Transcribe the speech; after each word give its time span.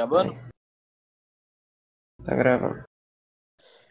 Tá 0.00 0.06
gravando? 0.06 0.32
Tá 2.24 2.34
gravando. 2.34 2.84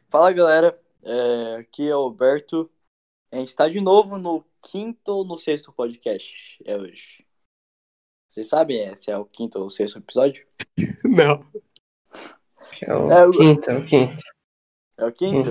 Fala 0.10 0.32
galera, 0.34 0.82
é, 1.04 1.56
aqui 1.58 1.88
é 1.88 1.96
o 1.96 2.00
Alberto. 2.00 2.68
A 3.32 3.36
gente 3.36 3.56
tá 3.56 3.70
de 3.70 3.80
novo 3.80 4.18
no 4.18 4.44
quinto 4.60 5.12
ou 5.12 5.24
no 5.24 5.38
sexto 5.38 5.72
podcast. 5.72 6.58
É 6.66 6.76
hoje. 6.76 7.24
Vocês 8.28 8.48
sabem 8.48 8.96
se 8.96 9.12
é 9.12 9.18
o 9.20 9.26
quinto 9.26 9.60
ou 9.60 9.68
o 9.68 9.70
sexto 9.70 10.00
episódio? 10.00 10.48
Não. 11.06 11.48
É 12.82 12.96
o 12.96 13.12
É, 13.12 13.28
o- 13.28 13.32
quinto, 13.32 13.70
é 13.70 13.78
o 13.78 13.86
quinto. 13.86 14.22
É 14.98 15.06
o 15.06 15.14
quinto? 15.14 15.50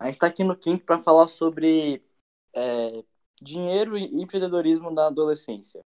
A 0.00 0.06
gente 0.06 0.18
tá 0.18 0.26
aqui 0.26 0.42
no 0.42 0.56
quinto 0.56 0.84
pra 0.84 0.98
falar 0.98 1.28
sobre 1.28 2.04
é, 2.52 3.04
dinheiro 3.40 3.96
e 3.96 4.20
empreendedorismo 4.20 4.90
na 4.90 5.06
adolescência. 5.06 5.80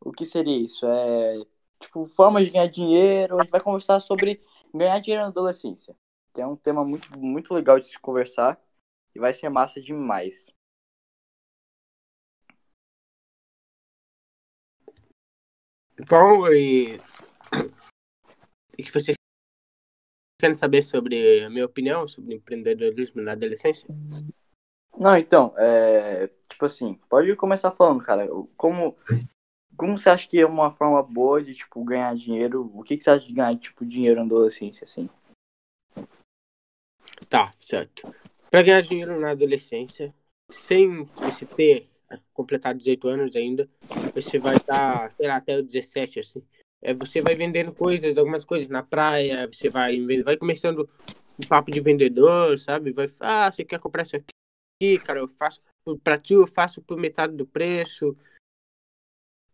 O 0.00 0.10
que 0.10 0.24
seria 0.26 0.56
isso? 0.58 0.84
É 0.86 1.53
tipo 1.80 2.04
formas 2.04 2.44
de 2.44 2.50
ganhar 2.50 2.66
dinheiro. 2.66 3.36
A 3.36 3.42
gente 3.42 3.50
vai 3.50 3.60
conversar 3.60 4.00
sobre 4.00 4.40
ganhar 4.74 4.98
dinheiro 5.00 5.22
na 5.22 5.28
adolescência, 5.28 5.96
que 6.32 6.40
é 6.40 6.46
um 6.46 6.56
tema 6.56 6.84
muito 6.84 7.18
muito 7.18 7.54
legal 7.54 7.78
de 7.78 7.86
se 7.86 7.98
conversar 7.98 8.60
e 9.14 9.18
vai 9.20 9.32
ser 9.32 9.48
massa 9.48 9.80
demais. 9.80 10.46
Bom, 16.08 16.48
e 16.48 16.96
o 18.72 18.76
que 18.76 18.90
vocês 18.92 19.16
querem 20.40 20.56
saber 20.56 20.82
sobre 20.82 21.44
a 21.44 21.48
minha 21.48 21.64
opinião 21.64 22.06
sobre 22.08 22.34
empreendedorismo 22.34 23.22
na 23.22 23.32
adolescência? 23.32 23.88
Não, 24.98 25.16
então, 25.16 25.52
é, 25.56 26.28
tipo 26.48 26.64
assim, 26.66 26.94
pode 27.08 27.34
começar 27.36 27.70
falando, 27.72 28.02
cara. 28.02 28.28
Como, 28.56 28.96
como 29.76 29.98
você 29.98 30.08
acha 30.08 30.28
que 30.28 30.40
é 30.40 30.46
uma 30.46 30.70
forma 30.70 31.02
boa 31.02 31.42
de, 31.42 31.54
tipo, 31.54 31.84
ganhar 31.84 32.14
dinheiro? 32.14 32.70
O 32.74 32.82
que, 32.82 32.96
que 32.96 33.04
você 33.04 33.10
acha 33.10 33.26
de 33.26 33.32
ganhar, 33.32 33.56
tipo, 33.56 33.84
dinheiro 33.84 34.16
na 34.16 34.26
adolescência, 34.26 34.84
assim? 34.84 35.08
Tá, 37.28 37.52
certo. 37.58 38.14
Para 38.50 38.62
ganhar 38.62 38.80
dinheiro 38.82 39.18
na 39.18 39.30
adolescência, 39.30 40.14
sem 40.50 41.04
você 41.04 41.44
ter 41.44 41.88
completado 42.32 42.78
18 42.78 43.08
anos 43.08 43.36
ainda, 43.36 43.68
você 44.14 44.38
vai 44.38 44.56
estar, 44.56 45.12
sei 45.16 45.26
lá, 45.26 45.36
até 45.36 45.58
os 45.58 45.66
17, 45.66 46.20
assim. 46.20 46.42
É, 46.82 46.92
você 46.92 47.20
vai 47.20 47.34
vendendo 47.34 47.72
coisas, 47.72 48.16
algumas 48.18 48.44
coisas 48.44 48.68
na 48.68 48.82
praia, 48.82 49.48
você 49.50 49.68
vai, 49.70 49.98
vai 50.22 50.36
começando 50.36 50.88
um 51.42 51.48
papo 51.48 51.70
de 51.70 51.80
vendedor, 51.80 52.58
sabe? 52.58 52.92
Vai, 52.92 53.06
ah, 53.20 53.50
você 53.50 53.64
quer 53.64 53.80
comprar 53.80 54.02
isso 54.02 54.16
aqui, 54.16 54.98
cara, 54.98 55.20
eu 55.20 55.28
faço, 55.28 55.60
pra 56.02 56.18
ti 56.18 56.34
eu 56.34 56.46
faço 56.46 56.82
por 56.82 56.98
metade 56.98 57.34
do 57.36 57.46
preço. 57.46 58.16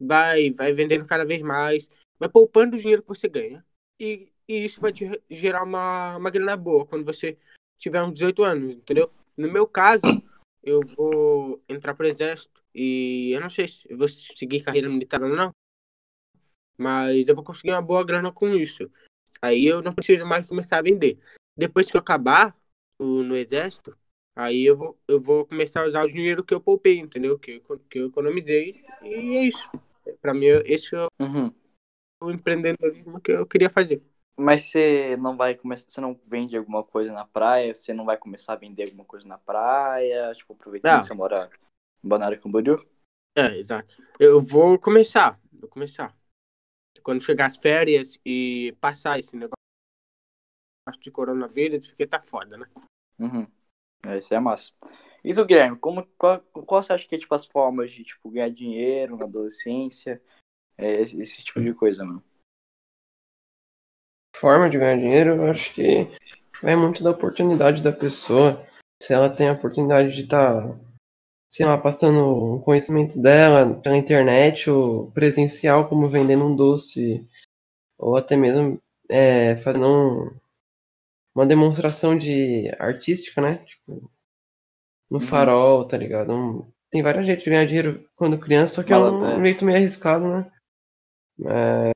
Vai, 0.01 0.51
vai 0.53 0.73
vendendo 0.73 1.05
cada 1.05 1.25
vez 1.25 1.43
mais, 1.43 1.89
vai 2.19 2.29
poupando 2.29 2.77
o 2.77 2.79
dinheiro 2.79 3.03
que 3.03 3.09
você 3.09 3.29
ganha. 3.29 3.65
E, 3.99 4.33
e 4.49 4.65
isso 4.65 4.81
vai 4.81 4.93
te 4.93 5.11
gerar 5.29 5.63
uma, 5.63 6.17
uma 6.17 6.31
grana 6.31 6.57
boa 6.57 6.87
quando 6.87 7.05
você 7.05 7.37
tiver 7.79 8.03
uns 8.03 8.15
18 8.15 8.43
anos, 8.43 8.75
entendeu? 8.77 9.11
No 9.37 9.51
meu 9.51 9.67
caso, 9.67 10.03
eu 10.63 10.81
vou 10.97 11.63
entrar 11.69 11.95
pro 11.95 12.07
exército 12.07 12.63
e 12.75 13.33
eu 13.33 13.41
não 13.41 13.51
sei 13.51 13.69
se 13.69 13.81
eu 13.89 13.99
vou 13.99 14.09
seguir 14.09 14.63
carreira 14.63 14.89
militar 14.89 15.23
ou 15.23 15.29
não, 15.29 15.53
mas 16.77 17.29
eu 17.29 17.35
vou 17.35 17.45
conseguir 17.45 17.73
uma 17.73 17.83
boa 17.83 18.05
grana 18.05 18.33
com 18.33 18.55
isso. 18.55 18.91
Aí 19.43 19.67
eu 19.67 19.83
não 19.83 19.95
preciso 19.95 20.25
mais 20.25 20.47
começar 20.47 20.79
a 20.79 20.83
vender. 20.83 21.19
Depois 21.57 21.91
que 21.91 21.97
eu 21.97 22.01
acabar 22.01 22.57
o, 22.99 23.23
no 23.23 23.37
exército, 23.37 23.97
aí 24.37 24.65
eu 24.65 24.77
vou, 24.77 24.99
eu 25.09 25.21
vou 25.21 25.47
começar 25.47 25.83
a 25.83 25.87
usar 25.87 26.05
o 26.05 26.09
dinheiro 26.09 26.45
que 26.45 26.55
eu 26.55 26.61
poupei, 26.61 26.99
entendeu? 26.99 27.39
Que 27.39 27.61
que 27.91 27.99
eu 27.99 28.09
economizei 28.09 28.83
e 29.03 29.37
é 29.37 29.45
isso. 29.45 29.71
Pra 30.21 30.35
mim, 30.35 30.47
esse 30.65 30.95
é 30.95 31.07
Uhum. 31.21 31.53
o 32.23 32.31
empreendedorismo 32.31 33.21
que 33.21 33.33
eu 33.33 33.47
queria 33.47 33.71
fazer. 33.71 34.03
Mas 34.39 34.71
você 34.71 35.17
não 35.17 35.37
vai 35.37 35.55
começar, 35.55 35.91
você 35.91 36.01
não 36.01 36.15
vende 36.15 36.57
alguma 36.57 36.83
coisa 36.83 37.13
na 37.13 37.27
praia? 37.27 37.75
Você 37.75 37.93
não 37.93 38.05
vai 38.05 38.17
começar 38.17 38.55
a 38.55 38.57
vender 38.57 38.85
alguma 38.85 39.05
coisa 39.05 39.29
na 39.29 39.37
praia? 39.39 40.33
Tipo, 40.33 40.55
aproveitando 40.55 40.93
Não. 40.93 41.01
que 41.01 41.07
você 41.07 41.15
mora 41.15 41.51
em 42.03 42.09
Balneário 42.09 42.41
Camboriú? 42.41 42.87
É, 43.37 43.57
exato. 43.59 44.03
Eu 44.19 44.41
vou 44.41 44.79
começar, 44.79 45.39
vou 45.53 45.69
começar. 45.69 46.17
Quando 47.03 47.23
chegar 47.23 47.47
as 47.47 47.57
férias 47.57 48.19
e 48.25 48.75
passar 48.81 49.19
esse 49.19 49.37
negócio 49.37 49.57
de 51.01 51.11
coronavírus, 51.11 51.87
porque 51.87 52.07
tá 52.07 52.21
foda, 52.23 52.57
né? 52.57 52.67
Uhum. 53.19 53.47
É, 54.05 54.19
isso 54.19 54.33
é 54.35 54.41
massa. 54.41 54.73
Isso, 55.25 55.45
Guilherme, 55.45 55.79
como, 55.79 56.07
qual, 56.17 56.41
qual 56.41 56.83
você 56.83 56.93
acha 56.93 57.07
que 57.07 57.15
é, 57.15 57.19
tipo, 57.19 57.35
as 57.35 57.47
formas 57.47 57.93
de, 57.93 58.03
tipo, 58.03 58.31
ganhar 58.31 58.51
dinheiro 58.51 59.17
na 59.17 59.25
adolescência? 59.27 60.21
É, 60.79 61.03
esse, 61.03 61.45
tipo 61.45 61.61
de 61.61 61.75
coisa, 61.75 62.05
mano. 62.05 62.25
Forma 64.35 64.71
de 64.71 64.79
ganhar 64.79 64.97
dinheiro, 64.97 65.37
eu 65.37 65.51
acho 65.51 65.75
que 65.75 66.07
vai 66.63 66.75
muito 66.75 67.05
da 67.05 67.11
oportunidade 67.11 67.83
da 67.83 67.93
pessoa. 67.93 68.65
Se 69.03 69.13
ela 69.13 69.29
tem 69.29 69.49
a 69.49 69.53
oportunidade 69.53 70.15
de 70.15 70.23
estar, 70.23 70.79
sei 71.49 71.67
lá, 71.67 71.77
passando 71.77 72.55
um 72.55 72.61
conhecimento 72.61 73.21
dela 73.21 73.79
pela 73.81 73.97
internet 73.97 74.71
ou 74.71 75.11
presencial, 75.11 75.89
como 75.89 76.09
vendendo 76.09 76.45
um 76.45 76.57
doce, 76.57 77.27
ou 77.99 78.17
até 78.17 78.37
mesmo 78.37 78.81
é, 79.09 79.57
fazendo 79.57 79.87
um- 79.87 80.41
uma 81.35 81.47
demonstração 81.47 82.17
de 82.17 82.71
artística, 82.79 83.41
né? 83.41 83.59
Tipo, 83.67 84.11
no 85.11 85.19
Uhum. 85.19 85.27
farol, 85.27 85.85
tá 85.87 85.97
ligado? 85.97 86.33
Um- 86.33 86.71
tem 86.91 87.03
várias 87.03 87.27
jeitos 87.27 87.45
de 87.45 87.51
ganhar 87.51 87.67
dinheiro 87.67 88.05
quando 88.17 88.39
criança, 88.39 88.75
só 88.75 88.83
que 88.83 88.93
é 88.93 88.97
um 88.97 89.21
Mala- 89.21 89.33
é. 89.35 89.45
jeito 89.45 89.65
meio 89.65 89.79
arriscado, 89.79 90.27
né? 90.27 90.51
Mas 91.39 91.93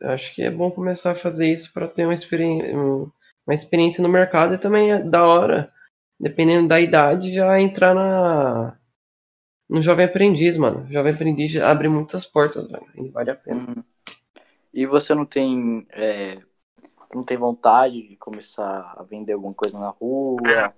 eu 0.00 0.10
acho 0.10 0.34
que 0.34 0.42
é 0.42 0.50
bom 0.50 0.70
começar 0.70 1.10
a 1.10 1.16
fazer 1.16 1.50
isso 1.50 1.72
para 1.72 1.88
ter 1.88 2.04
uma 2.04 2.14
experiência, 2.14 2.76
uma 2.76 3.54
experiência 3.54 4.02
no 4.02 4.08
mercado 4.08 4.54
e 4.54 4.58
também 4.58 4.92
é 4.92 5.02
da 5.02 5.24
hora, 5.26 5.72
dependendo 6.18 6.68
da 6.68 6.80
idade, 6.80 7.34
já 7.34 7.60
entrar 7.60 7.94
na 7.94 8.76
no 9.68 9.80
Jovem 9.82 10.04
Aprendiz, 10.06 10.56
mano. 10.56 10.84
Jovem 10.90 11.12
Aprendiz 11.12 11.54
abre 11.60 11.88
muitas 11.88 12.24
portas, 12.24 12.68
velho, 12.68 12.86
e 12.96 13.08
vale 13.08 13.30
a 13.30 13.36
pena. 13.36 13.60
Uhum. 13.68 13.84
E 14.74 14.84
você 14.84 15.14
não 15.14 15.24
tem, 15.24 15.86
é, 15.90 16.40
não 17.14 17.22
tem 17.22 17.36
vontade 17.36 18.08
de 18.08 18.16
começar 18.16 18.94
a 18.98 19.02
vender 19.04 19.32
alguma 19.34 19.54
coisa 19.54 19.78
na 19.78 19.90
rua, 19.90 20.74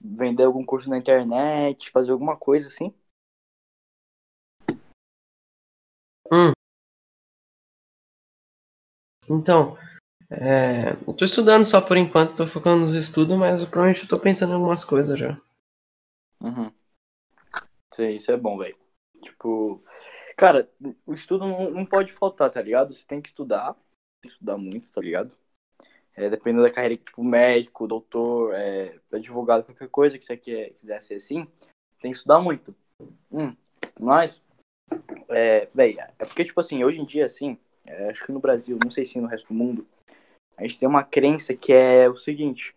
vender 0.00 0.44
algum 0.44 0.64
curso 0.64 0.90
na 0.90 0.98
internet, 0.98 1.90
fazer 1.90 2.12
alguma 2.12 2.36
coisa 2.36 2.68
assim? 2.68 2.92
Então, 9.28 9.76
é, 10.30 10.92
eu 11.06 11.14
tô 11.14 11.24
estudando 11.24 11.64
só 11.64 11.80
por 11.80 11.96
enquanto, 11.96 12.36
tô 12.36 12.46
focando 12.46 12.82
nos 12.82 12.94
estudos, 12.94 13.36
mas 13.36 13.64
provavelmente 13.64 14.02
eu 14.02 14.08
tô 14.08 14.18
pensando 14.18 14.50
em 14.52 14.54
algumas 14.54 14.84
coisas 14.84 15.18
já. 15.18 15.40
Uhum. 16.40 16.72
Sim, 17.92 18.10
isso 18.10 18.30
é 18.30 18.36
bom, 18.36 18.58
velho. 18.58 18.76
Tipo, 19.22 19.82
cara, 20.36 20.70
o 21.04 21.14
estudo 21.14 21.46
não, 21.46 21.70
não 21.70 21.86
pode 21.86 22.12
faltar, 22.12 22.50
tá 22.50 22.60
ligado? 22.62 22.94
Você 22.94 23.04
tem 23.06 23.20
que 23.20 23.28
estudar, 23.28 23.74
tem 23.74 24.28
que 24.28 24.32
estudar 24.32 24.56
muito, 24.56 24.90
tá 24.90 25.00
ligado? 25.00 25.36
É, 26.16 26.30
dependendo 26.30 26.62
da 26.62 26.70
carreira, 26.70 26.96
tipo, 26.96 27.22
médico, 27.22 27.86
doutor, 27.86 28.54
é, 28.54 28.98
advogado, 29.12 29.64
qualquer 29.64 29.88
coisa 29.88 30.18
que 30.18 30.24
você 30.24 30.36
quer, 30.36 30.70
quiser 30.70 31.00
ser 31.02 31.16
assim, 31.16 31.46
tem 32.00 32.10
que 32.10 32.16
estudar 32.16 32.40
muito. 32.40 32.74
Hum, 33.30 33.54
mas, 34.00 34.42
é, 35.28 35.68
é 36.18 36.24
porque, 36.24 36.44
tipo 36.44 36.58
assim, 36.58 36.82
hoje 36.84 37.00
em 37.00 37.04
dia, 37.04 37.26
assim, 37.26 37.58
é, 37.86 38.10
acho 38.10 38.24
que 38.24 38.32
no 38.32 38.40
Brasil, 38.40 38.78
não 38.82 38.90
sei 38.90 39.04
se 39.04 39.20
no 39.20 39.28
resto 39.28 39.48
do 39.48 39.54
mundo, 39.54 39.86
a 40.56 40.62
gente 40.62 40.78
tem 40.78 40.88
uma 40.88 41.04
crença 41.04 41.54
que 41.54 41.72
é 41.72 42.08
o 42.08 42.16
seguinte: 42.16 42.74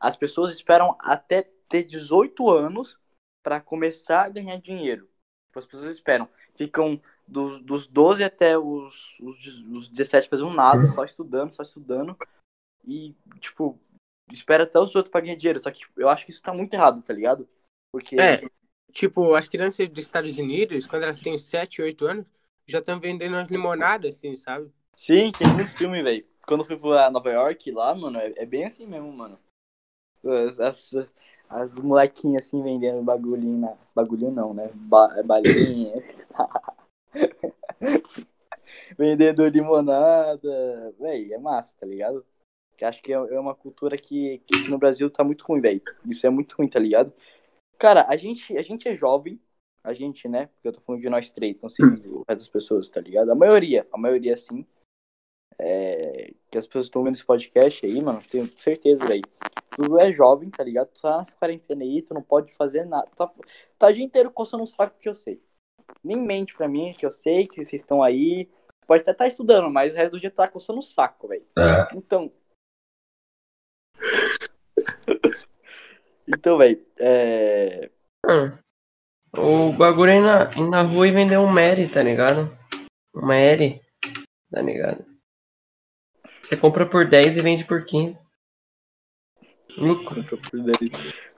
as 0.00 0.16
pessoas 0.16 0.52
esperam 0.52 0.96
até 0.98 1.48
ter 1.68 1.84
18 1.84 2.50
anos 2.50 2.98
para 3.42 3.60
começar 3.60 4.24
a 4.24 4.28
ganhar 4.28 4.56
dinheiro. 4.56 5.08
As 5.54 5.66
pessoas 5.66 5.94
esperam, 5.94 6.28
ficam 6.54 7.00
dos, 7.26 7.58
dos 7.60 7.86
12 7.86 8.22
até 8.22 8.56
os, 8.56 9.18
os, 9.20 9.62
os 9.72 9.88
17 9.88 10.28
fazendo 10.28 10.50
nada, 10.50 10.88
só 10.88 11.04
estudando, 11.04 11.54
só 11.54 11.62
estudando. 11.62 12.16
E, 12.84 13.14
tipo, 13.38 13.78
espera 14.32 14.64
até 14.64 14.78
os 14.78 14.94
outros 14.94 15.10
pra 15.10 15.20
ganhar 15.20 15.36
dinheiro. 15.36 15.60
Só 15.60 15.70
que 15.70 15.80
tipo, 15.80 16.00
eu 16.00 16.08
acho 16.08 16.24
que 16.24 16.30
isso 16.30 16.42
tá 16.42 16.52
muito 16.52 16.74
errado, 16.74 17.02
tá 17.02 17.12
ligado? 17.12 17.48
Porque. 17.92 18.16
É, 18.20 18.42
tipo, 18.92 19.34
as 19.34 19.48
crianças 19.48 19.88
dos 19.88 20.04
Estados 20.04 20.36
Unidos, 20.38 20.86
quando 20.86 21.04
elas 21.04 21.20
têm 21.20 21.38
7, 21.38 21.82
8 21.82 22.06
anos, 22.06 22.26
já 22.66 22.78
estão 22.78 23.00
vendendo 23.00 23.36
as 23.36 23.48
limonadas, 23.48 24.16
assim, 24.16 24.36
sabe? 24.36 24.70
Sim, 24.94 25.32
tem 25.32 25.48
muitos 25.48 25.72
filmes, 25.72 26.02
velho. 26.02 26.26
Quando 26.46 26.60
eu 26.60 26.66
fui 26.66 26.76
pra 26.76 27.10
Nova 27.10 27.30
York, 27.30 27.70
lá, 27.70 27.94
mano, 27.94 28.18
é, 28.18 28.32
é 28.36 28.46
bem 28.46 28.64
assim 28.64 28.86
mesmo, 28.86 29.12
mano. 29.12 29.38
As, 30.24 30.60
as, 30.60 30.94
as 31.48 31.74
molequinhas 31.74 32.44
assim 32.44 32.62
vendendo 32.62 33.02
bagulhinho 33.02 33.58
na. 33.58 33.76
Bagulhinho 33.94 34.30
não, 34.30 34.54
né? 34.54 34.70
Ba, 34.74 35.08
é 35.16 35.22
balinhas. 35.22 36.28
vendendo 38.96 39.46
limonada. 39.46 40.94
Véi, 40.98 41.32
é 41.32 41.38
massa, 41.38 41.74
tá 41.78 41.86
ligado? 41.86 42.24
Que 42.80 42.86
acho 42.86 43.02
que 43.02 43.12
é, 43.12 43.16
é 43.16 43.38
uma 43.38 43.54
cultura 43.54 43.94
que, 43.98 44.38
que 44.46 44.70
no 44.70 44.78
Brasil 44.78 45.10
tá 45.10 45.22
muito 45.22 45.44
ruim, 45.44 45.60
velho. 45.60 45.82
Isso 46.06 46.26
é 46.26 46.30
muito 46.30 46.56
ruim, 46.56 46.66
tá 46.66 46.78
ligado? 46.78 47.12
Cara, 47.78 48.06
a 48.08 48.16
gente, 48.16 48.56
a 48.56 48.62
gente 48.62 48.88
é 48.88 48.94
jovem. 48.94 49.38
A 49.84 49.92
gente, 49.92 50.26
né? 50.26 50.46
Porque 50.46 50.68
eu 50.68 50.72
tô 50.72 50.80
falando 50.80 51.02
de 51.02 51.10
nós 51.10 51.28
três, 51.28 51.60
não 51.60 51.68
sei 51.68 51.84
o 51.84 52.24
resto 52.26 52.40
das 52.40 52.48
pessoas, 52.48 52.88
tá 52.88 52.98
ligado? 52.98 53.30
A 53.32 53.34
maioria, 53.34 53.86
a 53.92 53.98
maioria 53.98 54.34
sim. 54.34 54.64
é, 55.58 56.32
que 56.50 56.56
as 56.56 56.66
pessoas 56.66 56.86
estão 56.86 57.04
vendo 57.04 57.16
esse 57.16 57.24
podcast 57.24 57.84
aí, 57.84 58.00
mano, 58.00 58.22
tenho 58.26 58.50
certeza, 58.58 59.04
velho. 59.04 59.24
Tu 59.76 59.98
é 59.98 60.10
jovem, 60.10 60.48
tá 60.48 60.64
ligado? 60.64 60.88
Tu 60.88 61.02
tá 61.02 61.18
na 61.18 61.26
quarentena 61.38 61.82
aí, 61.82 62.00
tu 62.00 62.14
não 62.14 62.22
pode 62.22 62.50
fazer 62.54 62.86
nada. 62.86 63.06
Tu 63.10 63.16
tá, 63.16 63.30
tá 63.78 63.88
o 63.88 63.92
dia 63.92 64.04
inteiro 64.04 64.30
coçando 64.30 64.62
um 64.62 64.66
saco 64.66 64.98
que 64.98 65.08
eu 65.08 65.14
sei. 65.14 65.42
Nem 66.02 66.16
mente 66.16 66.54
pra 66.54 66.66
mim, 66.66 66.92
que 66.98 67.04
eu 67.04 67.10
sei 67.10 67.46
que 67.46 67.56
vocês 67.56 67.82
estão 67.82 68.02
aí. 68.02 68.48
Pode 68.86 69.02
até 69.02 69.10
estar 69.10 69.24
tá 69.24 69.28
estudando, 69.28 69.70
mas 69.70 69.92
o 69.92 69.96
resto 69.96 70.12
do 70.12 70.20
dia 70.20 70.30
tá 70.30 70.48
coçando 70.48 70.78
um 70.78 70.82
saco, 70.82 71.28
velho. 71.28 71.44
É. 71.58 71.94
Então. 71.94 72.32
Então, 76.34 76.58
velho, 76.58 76.84
é. 76.98 77.90
Hum. 78.26 78.56
O 79.32 79.72
bagulho 79.72 80.10
é 80.10 80.16
ir 80.16 80.20
na, 80.20 80.50
na 80.68 80.82
rua 80.82 81.06
e 81.06 81.12
vender 81.12 81.38
um 81.38 81.46
Mary, 81.46 81.88
tá 81.88 82.02
ligado? 82.02 82.56
Um 83.14 83.26
Mary, 83.26 83.80
tá 84.50 84.60
ligado? 84.60 85.04
Você 86.42 86.56
compra 86.56 86.84
por 86.84 87.08
10 87.08 87.36
e 87.36 87.40
vende 87.40 87.64
por 87.64 87.84
15. 87.84 88.20
Lucro. 89.76 90.16
Compra 90.24 90.36
por 90.36 90.60
10. 90.62 90.78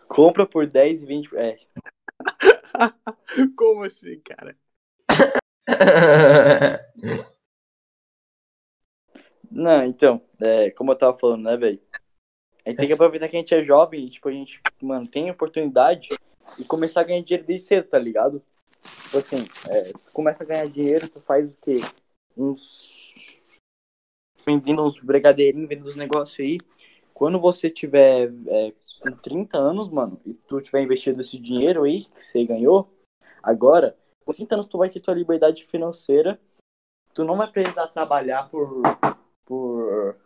Compra 0.09 0.47
por 0.47 0.67
10 0.67 1.03
e 1.03 1.07
vende. 1.07 1.29
É. 1.37 1.57
Como 3.57 3.85
assim, 3.85 4.19
cara? 4.21 4.57
Não, 9.51 9.85
então, 9.85 10.27
é, 10.41 10.71
como 10.71 10.93
eu 10.93 10.97
tava 10.97 11.19
falando, 11.19 11.45
né, 11.45 11.59
velho? 11.59 11.79
A 12.65 12.71
gente 12.71 12.79
tem 12.79 12.87
que 12.87 12.93
aproveitar 12.93 13.29
que 13.29 13.37
a 13.37 13.39
gente 13.39 13.55
é 13.55 13.65
jovem 13.65 14.09
tipo, 14.09 14.29
a 14.29 14.33
gente, 14.33 14.61
mano, 14.81 15.07
tem 15.07 15.31
oportunidade 15.31 16.11
e 16.59 16.65
começar 16.65 17.01
a 17.01 17.05
ganhar 17.05 17.23
dinheiro 17.23 17.47
desde 17.47 17.67
cedo, 17.67 17.89
tá 17.89 17.99
ligado? 17.99 18.43
Tipo 19.05 19.19
assim, 19.19 19.45
é, 19.69 19.93
tu 19.93 20.13
começa 20.13 20.43
a 20.43 20.47
ganhar 20.47 20.69
dinheiro, 20.69 21.09
tu 21.09 21.21
faz 21.21 21.49
o 21.49 21.57
quê? 21.61 21.79
Uns. 22.37 23.15
Vendendo 24.45 24.83
uns 24.83 24.99
brigadeirinhos, 24.99 25.69
vendendo 25.69 25.89
uns 25.89 25.97
negócios 25.97 26.41
aí. 26.41 26.59
Quando 27.15 27.39
você 27.39 27.71
tiver 27.71 28.31
é, 28.49 28.73
com 29.01 29.17
30 29.17 29.57
anos, 29.59 29.91
mano, 29.91 30.21
e 30.27 30.35
tu 30.35 30.61
tiver 30.61 30.83
investido 30.83 31.21
esse 31.21 31.39
dinheiro 31.39 31.85
aí 31.85 32.03
que 32.03 32.23
você 32.23 32.45
ganhou, 32.45 32.93
agora, 33.43 33.97
com 34.25 34.33
30 34.33 34.55
anos 34.55 34.67
tu 34.67 34.79
vai 34.79 34.89
ter 34.89 35.01
tua 35.01 35.15
liberdade 35.15 35.65
financeira. 35.65 36.41
Tu 37.15 37.25
não 37.25 37.37
vai 37.37 37.51
precisar 37.51 37.89
trabalhar 37.89 38.49
por. 38.49 38.83
por. 39.45 40.17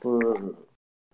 por. 0.00 0.58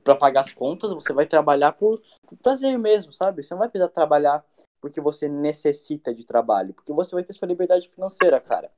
Pra 0.03 0.17
pagar 0.17 0.41
as 0.41 0.53
contas, 0.53 0.93
você 0.93 1.13
vai 1.13 1.27
trabalhar 1.27 1.73
por, 1.73 2.01
por 2.27 2.37
prazer 2.39 2.79
mesmo, 2.79 3.13
sabe? 3.13 3.43
Você 3.43 3.55
não 3.55 3.61
vai 3.61 3.69
precisar 3.69 3.89
trabalhar 3.91 4.45
porque 4.81 5.01
você 5.01 5.29
necessita 5.29 6.15
de 6.15 6.25
trabalho, 6.25 6.75
porque 6.75 6.93
você 6.93 7.15
vai 7.15 7.23
ter 7.25 7.33
sua 7.33 7.49
liberdade 7.49 7.89
financeira, 7.89 8.41
cara. 8.41 8.71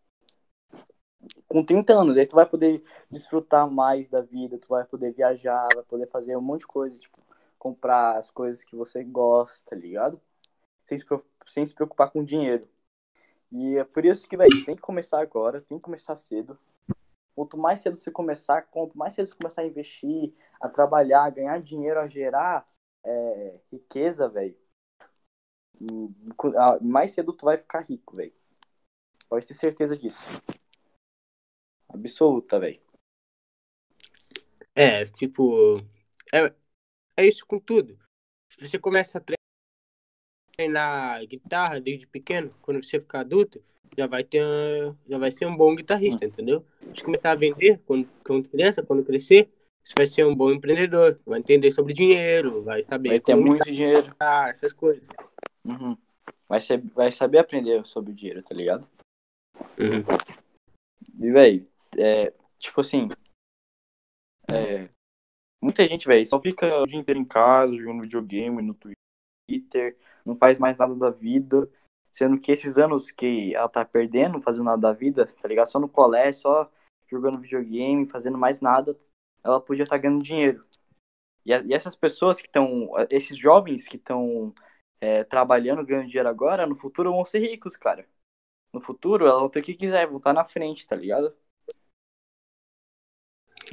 Com 1.49 1.65
30 1.65 1.95
anos, 1.95 2.17
aí 2.17 2.27
tu 2.27 2.37
vai 2.37 2.45
poder 2.45 2.83
desfrutar 3.11 3.71
mais 3.71 4.09
da 4.09 4.21
vida, 4.21 4.59
tu 4.59 4.69
vai 4.69 4.85
poder 4.85 5.13
viajar, 5.13 5.69
vai 5.75 5.85
poder 5.85 6.07
fazer 6.07 6.37
um 6.37 6.43
monte 6.43 6.61
de 6.61 6.67
coisa, 6.67 6.99
tipo, 6.99 7.19
comprar 7.59 8.19
as 8.19 8.29
coisas 8.29 8.63
que 8.63 8.77
você 8.77 9.03
gosta, 9.03 9.71
tá 9.71 9.77
ligado? 9.77 10.21
Sem 10.85 10.99
se, 10.99 11.05
sem 11.47 11.65
se 11.65 11.75
preocupar 11.75 12.11
com 12.11 12.23
dinheiro. 12.23 12.69
E 13.51 13.79
é 13.79 13.85
por 13.85 14.05
isso 14.05 14.29
que, 14.29 14.37
velho, 14.37 14.65
tem 14.65 14.77
que 14.77 14.83
começar 14.83 15.21
agora, 15.23 15.61
tem 15.61 15.79
que 15.79 15.85
começar 15.85 16.17
cedo. 16.17 16.59
Quanto 17.35 17.59
mais 17.59 17.81
cedo 17.81 17.97
você 17.97 18.11
começar, 18.11 18.63
quanto 18.63 18.97
mais 18.97 19.15
cedo 19.15 19.29
você 19.29 19.35
começar 19.35 19.63
a 19.63 19.67
investir, 19.67 20.33
a 20.61 20.69
trabalhar, 20.69 21.25
a 21.25 21.31
ganhar 21.31 21.61
dinheiro, 21.61 21.99
a 22.01 22.07
gerar 22.07 22.67
é, 23.05 23.61
riqueza, 23.73 24.29
velho, 24.29 24.57
mais 26.81 27.13
cedo 27.13 27.33
tu 27.33 27.45
vai 27.45 27.59
ficar 27.59 27.81
rico, 27.81 28.17
velho. 28.17 28.33
Pode 29.29 29.47
ter 29.47 29.55
certeza 29.55 29.97
disso. 29.99 30.25
Absoluta, 31.89 32.59
velho. 32.59 32.81
É, 34.75 35.05
tipo. 35.05 35.79
É, 36.33 36.55
é 37.17 37.27
isso 37.27 37.47
com 37.47 37.59
tudo. 37.59 37.99
Se 38.49 38.69
você 38.69 38.79
começa 38.79 39.19
a 39.19 39.21
treinar 39.21 39.44
guitarra 41.29 41.81
desde 41.81 42.07
pequeno, 42.07 42.51
quando 42.63 42.83
você 42.83 43.01
ficar 43.01 43.21
adulto, 43.21 43.63
já 43.97 44.07
vai 44.07 44.25
ter 44.25 44.43
já 45.09 45.19
vai 45.19 45.31
ser 45.31 45.47
um 45.47 45.57
bom 45.57 45.75
guitarrista, 45.75 46.25
entendeu? 46.25 46.65
Se 46.97 47.03
começar 47.03 47.33
a 47.33 47.37
vender 47.37 47.81
quando, 47.87 48.09
quando 48.25 48.49
criança, 48.49 48.83
quando 48.83 49.05
crescer, 49.05 49.49
você 49.85 49.93
vai 49.97 50.07
ser 50.07 50.25
um 50.25 50.35
bom 50.35 50.51
empreendedor, 50.51 51.21
vai 51.27 51.39
entender 51.39 51.71
sobre 51.71 51.93
dinheiro, 51.93 52.63
vai 52.63 52.85
saber 52.85 53.11
vai 53.11 53.21
ter 53.21 53.35
muito 53.35 53.65
dinheiro, 53.65 54.15
essas 54.49 54.73
coisas. 54.73 55.03
Uhum. 55.65 55.97
Vai, 56.49 56.61
ser, 56.61 56.81
vai 56.95 57.13
saber 57.13 57.39
aprender 57.39 57.85
sobre 57.85 58.13
dinheiro, 58.13 58.43
tá 58.43 58.55
ligado? 58.55 58.89
Uhum. 59.79 60.05
E, 61.21 61.31
velho, 61.31 61.65
é, 61.99 62.33
tipo 62.59 62.81
assim. 62.81 63.09
É, 64.51 64.89
muita 65.63 65.87
gente, 65.87 66.07
velho, 66.07 66.27
só 66.27 66.41
fica 66.41 66.81
o 66.81 66.87
dia 66.87 66.99
inteiro 66.99 67.21
em 67.21 67.25
casa, 67.25 67.77
jogando 67.77 68.03
videogame, 68.03 68.63
no 68.63 68.75
Twitter, 68.75 69.97
não 70.25 70.35
faz 70.35 70.59
mais 70.59 70.77
nada 70.77 70.95
da 70.95 71.11
vida. 71.11 71.69
Sendo 72.13 72.39
que 72.39 72.53
esses 72.53 72.79
anos 72.79 73.11
que 73.11 73.55
ela 73.55 73.69
tá 73.69 73.85
perdendo, 73.85 74.41
fazendo 74.41 74.65
nada 74.65 74.81
da 74.81 74.93
vida, 74.93 75.27
tá 75.27 75.49
ligado? 75.49 75.67
Só 75.67 75.81
no 75.81 75.89
colégio, 75.89 76.41
só 76.43 76.71
jogando 77.11 77.41
videogame, 77.41 78.07
fazendo 78.07 78.39
mais 78.39 78.61
nada, 78.61 78.97
ela 79.43 79.61
podia 79.61 79.83
estar 79.83 79.97
tá 79.97 80.03
ganhando 80.03 80.23
dinheiro. 80.23 80.65
E, 81.45 81.53
e 81.53 81.75
essas 81.75 81.97
pessoas 81.97 82.41
que 82.41 82.47
estão, 82.47 82.91
esses 83.11 83.37
jovens 83.37 83.87
que 83.87 83.97
estão 83.97 84.55
é, 85.01 85.25
trabalhando, 85.25 85.85
ganhando 85.85 86.07
dinheiro 86.07 86.29
agora, 86.29 86.67
no 86.67 86.77
futuro 86.77 87.13
vão 87.13 87.25
ser 87.25 87.41
ricos, 87.41 87.77
cara. 87.77 88.07
No 88.73 88.81
futuro, 88.81 89.27
elas 89.27 89.39
vão 89.39 89.49
ter 89.49 89.61
o 89.61 89.63
que 89.63 89.75
quiser, 89.75 90.07
vão 90.07 90.19
estar 90.19 90.33
na 90.33 90.45
frente, 90.45 90.87
tá 90.87 90.97
ligado? 90.97 91.37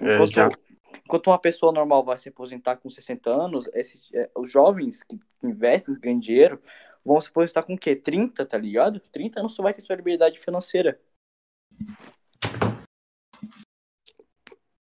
É, 0.01 0.15
enquanto, 0.15 0.39
é, 0.39 0.70
enquanto 1.05 1.27
uma 1.27 1.39
pessoa 1.39 1.71
normal 1.71 2.03
vai 2.03 2.17
se 2.17 2.29
aposentar 2.29 2.77
com 2.77 2.89
60 2.89 3.29
anos, 3.29 3.69
esses, 3.73 4.13
é, 4.13 4.29
os 4.35 4.51
jovens 4.51 5.03
que 5.03 5.19
investem, 5.43 5.95
que 5.95 6.01
ganham 6.01 6.19
dinheiro, 6.19 6.61
vão 7.03 7.19
se 7.19 7.29
aposentar 7.29 7.63
com 7.63 7.73
o 7.73 7.77
quê? 7.77 7.95
30, 7.95 8.45
tá 8.45 8.57
ligado? 8.57 8.99
30 8.99 9.39
anos 9.39 9.53
tu 9.53 9.63
vai 9.63 9.73
ter 9.73 9.81
sua 9.81 9.95
liberdade 9.95 10.39
financeira. 10.39 10.99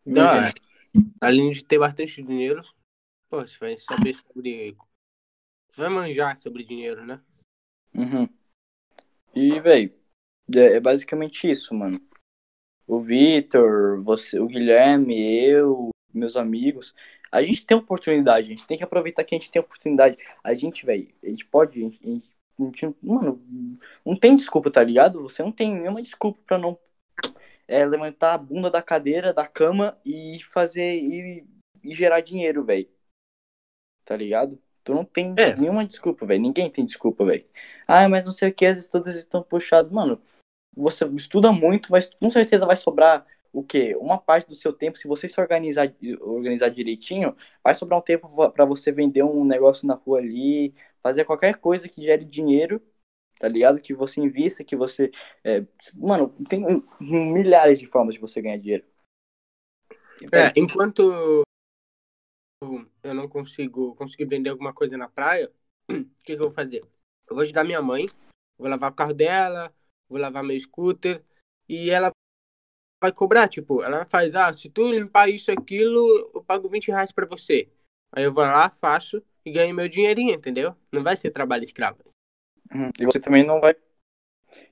Não, 0.04 0.34
é. 0.34 0.52
além 1.20 1.50
de 1.50 1.64
ter 1.64 1.78
bastante 1.78 2.22
dinheiro, 2.22 2.62
pô, 3.28 3.40
você 3.40 3.58
vai 3.58 3.78
saber 3.78 4.14
sobre 4.14 4.76
vai 5.76 5.88
manjar 5.88 6.36
sobre 6.36 6.64
dinheiro, 6.64 7.04
né? 7.04 7.22
Uhum. 7.94 8.28
E, 9.34 9.60
velho, 9.60 9.94
é, 10.54 10.76
é 10.76 10.80
basicamente 10.80 11.50
isso, 11.50 11.74
mano. 11.74 11.98
O 12.86 12.98
Vitor, 12.98 14.02
você, 14.02 14.40
o 14.40 14.46
Guilherme, 14.46 15.16
eu, 15.44 15.90
meus 16.12 16.36
amigos, 16.36 16.94
a 17.30 17.42
gente 17.42 17.64
tem 17.64 17.76
oportunidade, 17.76 18.46
a 18.46 18.50
gente 18.50 18.66
tem 18.66 18.76
que 18.76 18.84
aproveitar 18.84 19.24
que 19.24 19.34
a 19.34 19.38
gente 19.38 19.50
tem 19.50 19.60
oportunidade. 19.60 20.16
A 20.42 20.54
gente, 20.54 20.84
velho, 20.84 21.08
a 21.22 21.26
gente 21.26 21.44
pode, 21.44 21.78
a 21.78 21.82
gente, 21.82 22.00
a 22.06 22.64
gente, 22.64 22.96
mano, 23.02 23.40
não 24.04 24.16
tem 24.16 24.34
desculpa, 24.34 24.70
tá 24.70 24.82
ligado? 24.82 25.22
Você 25.22 25.42
não 25.42 25.52
tem 25.52 25.74
nenhuma 25.74 26.02
desculpa 26.02 26.40
pra 26.46 26.58
não 26.58 26.78
é, 27.68 27.86
levantar 27.86 28.34
a 28.34 28.38
bunda 28.38 28.68
da 28.68 28.82
cadeira, 28.82 29.32
da 29.32 29.46
cama 29.46 29.96
e 30.04 30.40
fazer, 30.50 30.96
e, 30.96 31.46
e 31.84 31.94
gerar 31.94 32.20
dinheiro, 32.20 32.64
velho. 32.64 32.88
Tá 34.04 34.16
ligado? 34.16 34.60
Tu 34.82 34.92
não 34.92 35.04
tem 35.04 35.34
é. 35.38 35.54
nenhuma 35.54 35.84
desculpa, 35.84 36.26
velho. 36.26 36.42
Ninguém 36.42 36.68
tem 36.68 36.84
desculpa, 36.84 37.24
velho. 37.24 37.46
Ah, 37.86 38.08
mas 38.08 38.24
não 38.24 38.32
sei 38.32 38.48
o 38.48 38.52
que, 38.52 38.66
as 38.66 38.78
estudos 38.78 39.14
estão 39.14 39.40
puxadas. 39.40 39.90
Mano, 39.92 40.20
você 40.76 41.06
estuda 41.08 41.52
muito, 41.52 41.92
mas 41.92 42.10
com 42.10 42.30
certeza 42.30 42.66
vai 42.66 42.76
sobrar 42.76 43.24
o 43.52 43.64
quê? 43.64 43.96
Uma 43.96 44.18
parte 44.18 44.48
do 44.48 44.54
seu 44.54 44.72
tempo, 44.72 44.96
se 44.96 45.08
você 45.08 45.28
se 45.28 45.40
organizar, 45.40 45.92
organizar 46.20 46.68
direitinho, 46.68 47.36
vai 47.62 47.74
sobrar 47.74 47.98
um 47.98 48.02
tempo 48.02 48.50
para 48.50 48.64
você 48.64 48.92
vender 48.92 49.22
um 49.22 49.44
negócio 49.44 49.86
na 49.86 49.94
rua 49.94 50.18
ali, 50.18 50.74
fazer 51.00 51.24
qualquer 51.24 51.56
coisa 51.56 51.88
que 51.88 52.02
gere 52.02 52.24
dinheiro, 52.24 52.80
tá 53.38 53.48
ligado? 53.48 53.80
Que 53.80 53.92
você 53.92 54.20
invista, 54.20 54.62
que 54.62 54.76
você. 54.76 55.10
É... 55.42 55.64
Mano, 55.94 56.28
tem 56.48 56.64
milhares 57.00 57.78
de 57.78 57.86
formas 57.86 58.14
de 58.14 58.20
você 58.20 58.40
ganhar 58.40 58.58
dinheiro. 58.58 58.84
É, 60.32 60.52
enquanto 60.54 61.42
eu 63.02 63.14
não 63.14 63.26
consigo 63.26 63.94
conseguir 63.94 64.26
vender 64.26 64.50
alguma 64.50 64.72
coisa 64.72 64.96
na 64.96 65.08
praia, 65.08 65.50
o 65.90 65.94
que, 65.94 66.04
que 66.24 66.32
eu 66.34 66.38
vou 66.38 66.50
fazer? 66.50 66.82
Eu 67.28 67.34
vou 67.34 67.40
ajudar 67.40 67.64
minha 67.64 67.80
mãe, 67.80 68.06
vou 68.58 68.68
lavar 68.68 68.92
o 68.92 68.94
carro 68.94 69.14
dela, 69.14 69.74
vou 70.08 70.18
lavar 70.18 70.44
meu 70.44 70.58
scooter, 70.60 71.24
e 71.68 71.88
ela 71.88 72.12
vai 73.00 73.12
cobrar, 73.12 73.48
tipo, 73.48 73.82
ela 73.82 74.04
faz, 74.04 74.34
ah, 74.34 74.52
se 74.52 74.68
tu 74.68 74.90
limpar 74.90 75.28
isso, 75.28 75.50
aquilo, 75.50 76.30
eu 76.34 76.42
pago 76.42 76.68
20 76.68 76.88
reais 76.88 77.12
pra 77.12 77.26
você. 77.26 77.68
Aí 78.12 78.24
eu 78.24 78.32
vou 78.32 78.44
lá, 78.44 78.70
faço 78.80 79.22
e 79.44 79.50
ganho 79.50 79.74
meu 79.74 79.88
dinheirinho, 79.88 80.34
entendeu? 80.34 80.76
Não 80.92 81.02
vai 81.02 81.16
ser 81.16 81.30
trabalho 81.30 81.64
escravo. 81.64 81.98
Uhum. 82.74 82.90
E 82.98 83.04
você 83.04 83.18
também 83.18 83.44
não 83.44 83.60
vai. 83.60 83.74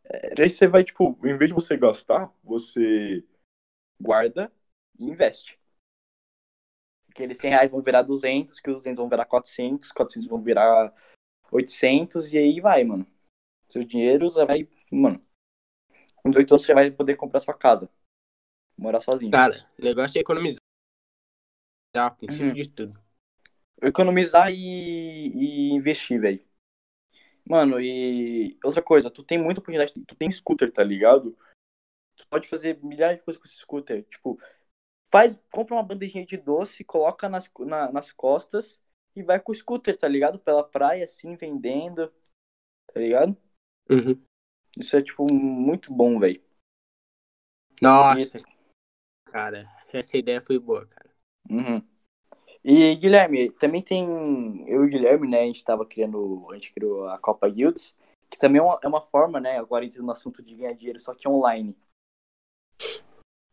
É, 0.05 0.43
aí 0.43 0.51
você 0.51 0.67
vai, 0.67 0.85
tipo, 0.85 1.19
em 1.25 1.37
vez 1.39 1.49
de 1.49 1.55
você 1.55 1.77
gastar, 1.77 2.33
você 2.43 3.25
guarda 4.01 4.53
e 4.99 5.05
investe 5.05 5.59
aqueles 7.19 7.39
100 7.39 7.51
reais 7.51 7.71
vão 7.71 7.81
virar 7.81 8.03
200, 8.03 8.61
que 8.61 8.71
os 8.71 8.77
200 8.77 8.99
vão 8.99 9.09
virar 9.09 9.25
400, 9.25 9.91
400 9.91 10.29
vão 10.29 10.41
virar 10.41 10.95
800, 11.51 12.33
e 12.33 12.39
aí 12.39 12.61
vai, 12.61 12.85
mano. 12.85 13.07
Seu 13.69 13.83
dinheiro 13.85 14.31
você 14.31 14.45
vai, 14.47 14.69
mano, 14.91 15.21
com 16.17 16.31
18 16.31 16.53
anos 16.53 16.65
você 16.65 16.75
vai 16.75 16.91
poder 16.91 17.17
comprar 17.17 17.41
sua 17.41 17.55
casa. 17.55 17.91
Morar 18.79 19.01
sozinho. 19.01 19.33
Cara, 19.33 19.69
o 19.79 19.83
negócio 19.85 20.19
é 20.19 20.21
economizar. 20.21 20.59
O 21.97 22.11
princípio 22.17 22.49
Uhum. 22.49 22.55
de 22.55 22.69
tudo. 22.69 23.03
Economizar 23.83 24.51
e, 24.51 25.29
e 25.35 25.71
investir, 25.73 26.21
velho. 26.21 26.47
Mano, 27.45 27.81
e 27.81 28.59
outra 28.63 28.83
coisa, 28.83 29.11
tu 29.11 29.23
tem 29.23 29.39
muita 29.39 29.61
oportunidade, 29.61 29.93
tu 30.07 30.15
tem 30.15 30.31
scooter, 30.31 30.71
tá 30.71 30.85
ligado? 30.85 31.37
Tu 32.17 32.27
pode 32.29 32.47
fazer 32.47 32.79
milhares 32.85 33.19
de 33.21 33.25
coisas 33.25 33.41
com 33.41 33.49
esse 33.49 33.57
scooter. 33.57 34.05
Tipo, 34.05 34.39
faz, 35.11 35.39
compra 35.51 35.75
uma 35.75 35.83
bandejinha 35.83 36.27
de 36.27 36.37
doce, 36.37 36.85
coloca 36.85 37.29
nas, 37.29 37.51
na- 37.61 37.91
nas 37.91 38.13
costas 38.13 38.79
e 39.17 39.23
vai 39.23 39.41
com 39.41 39.51
o 39.53 39.55
scooter, 39.55 39.97
tá 39.97 40.07
ligado? 40.07 40.39
Pela 40.39 40.63
praia, 40.63 41.05
assim, 41.05 41.37
vendendo, 41.37 42.13
tá 42.93 43.01
ligado? 43.01 43.37
Uhum. 43.89 44.23
Isso 44.77 44.97
é, 44.97 45.03
tipo, 45.03 45.33
muito 45.33 45.93
bom, 45.93 46.19
velho. 46.21 46.43
Nossa. 47.81 48.43
Cara, 49.31 49.69
essa 49.93 50.17
ideia 50.17 50.41
foi 50.41 50.59
boa, 50.59 50.87
cara. 50.87 51.11
Uhum. 51.51 51.83
E 52.65 52.95
Guilherme, 52.97 53.51
também 53.51 53.83
tem. 53.83 54.05
Eu 54.67 54.85
e 54.85 54.87
o 54.87 54.91
Guilherme, 54.91 55.29
né? 55.29 55.43
A 55.43 55.47
gente 55.47 55.65
tava 55.65 55.87
criando. 55.87 56.47
A 56.51 56.55
gente 56.55 56.73
criou 56.73 57.09
a 57.09 57.19
Copa 57.19 57.49
Guilds, 57.49 57.95
que 58.29 58.39
também 58.39 58.61
é 58.61 58.63
uma, 58.63 58.79
é 58.83 58.89
uma 58.89 59.01
forma, 59.01 59.41
né? 59.41 59.59
Agora 59.59 59.85
entrando 59.85 60.07
no 60.07 60.13
assunto 60.13 60.43
de 60.43 60.55
ganhar 60.55 60.75
dinheiro, 60.75 60.99
só 60.99 61.15
que 61.15 61.29
online. 61.29 61.77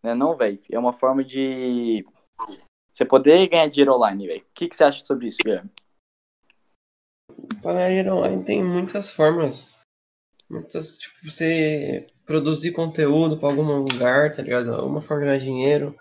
Né, 0.02 0.14
não, 0.14 0.36
velho? 0.36 0.60
É 0.70 0.78
uma 0.78 0.94
forma 0.94 1.24
de. 1.24 2.06
Você 2.92 3.06
poder 3.06 3.48
ganhar 3.48 3.68
dinheiro 3.68 3.94
online, 3.94 4.28
velho. 4.28 4.42
O 4.42 4.54
que, 4.54 4.68
que 4.68 4.76
você 4.76 4.84
acha 4.84 5.04
sobre 5.04 5.28
isso, 5.28 5.40
Guilherme? 5.44 5.70
Para 7.62 7.74
ganhar 7.74 7.88
dinheiro 7.88 8.16
online 8.16 8.44
tem 8.44 8.64
muitas 8.64 9.12
formas. 9.12 9.75
Muitas, 10.50 10.98
tipo, 10.98 11.16
você 11.24 12.06
produzir 12.26 12.72
conteúdo 12.72 13.38
para 13.38 13.50
algum 13.50 13.64
lugar, 13.80 14.36
tá 14.36 14.42
ligado? 14.42 14.72
Uma 14.86 15.02
forma 15.02 15.24
de 15.24 15.28
ganhar 15.30 15.40
dinheiro. 15.40 15.96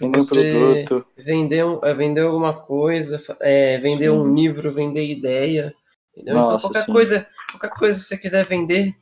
Vender 0.00 0.20
um 0.20 0.26
produto. 0.26 1.06
Vender, 1.16 1.64
um- 1.64 1.80
é, 1.84 1.94
vender 1.94 2.20
alguma 2.22 2.54
coisa, 2.54 3.22
é, 3.40 3.78
vender 3.78 4.10
um 4.10 4.24
Sim. 4.24 4.34
livro, 4.34 4.74
vender 4.74 5.06
ideia. 5.06 5.74
Entendeu? 6.12 6.34
Nossa, 6.34 6.56
então 6.56 6.60
qualquer 6.60 6.84
sim. 6.84 6.92
coisa, 6.92 7.26
qualquer 7.50 7.70
coisa 7.70 8.00
que 8.00 8.06
você 8.06 8.18
quiser 8.18 8.44
vender, 8.44 8.94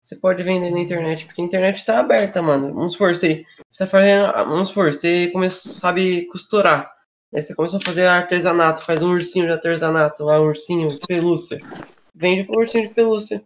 você 0.00 0.16
pode 0.16 0.42
vender 0.42 0.70
na 0.70 0.78
internet, 0.78 1.26
porque 1.26 1.42
a 1.42 1.44
internet 1.44 1.84
tá 1.84 1.98
aberta, 1.98 2.40
mano. 2.40 2.72
Vamos 2.72 2.92
supor, 2.92 3.14
você, 3.14 3.44
você 3.70 3.84
tá 3.84 3.86
fazendo. 3.86 4.32
Vamos 4.32 4.68
supor, 4.68 4.92
você 4.94 5.28
começou, 5.28 5.72
sabe 5.72 6.26
costurar. 6.26 6.90
Aí 7.34 7.42
você 7.42 7.54
começou 7.54 7.78
a 7.78 7.82
fazer 7.82 8.06
artesanato, 8.06 8.82
faz 8.82 9.02
um 9.02 9.12
ursinho 9.12 9.46
de 9.46 9.52
artesanato, 9.52 10.24
lá, 10.24 10.40
um 10.40 10.46
ursinho 10.46 10.88
de 10.88 11.06
pelúcia. 11.06 11.60
Vende 12.14 12.44
pro 12.44 12.60
ursinho 12.60 12.88
de 12.88 12.94
pelúcia. 12.94 13.44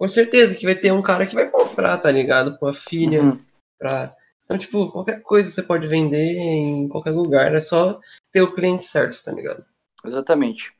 Com 0.00 0.08
certeza 0.08 0.54
que 0.54 0.64
vai 0.64 0.74
ter 0.74 0.90
um 0.92 1.02
cara 1.02 1.26
que 1.26 1.34
vai 1.34 1.50
comprar, 1.50 1.98
tá 1.98 2.10
ligado? 2.10 2.56
Com 2.56 2.66
a 2.66 2.72
filha. 2.72 3.22
Uhum. 3.22 3.38
Pra... 3.78 4.16
Então, 4.42 4.56
tipo, 4.56 4.90
qualquer 4.90 5.20
coisa 5.20 5.50
você 5.50 5.62
pode 5.62 5.86
vender 5.88 6.38
em 6.38 6.88
qualquer 6.88 7.10
lugar, 7.10 7.54
é 7.54 7.60
só 7.60 8.00
ter 8.32 8.40
o 8.40 8.54
cliente 8.54 8.82
certo, 8.82 9.22
tá 9.22 9.30
ligado? 9.30 9.62
Exatamente. 10.02 10.72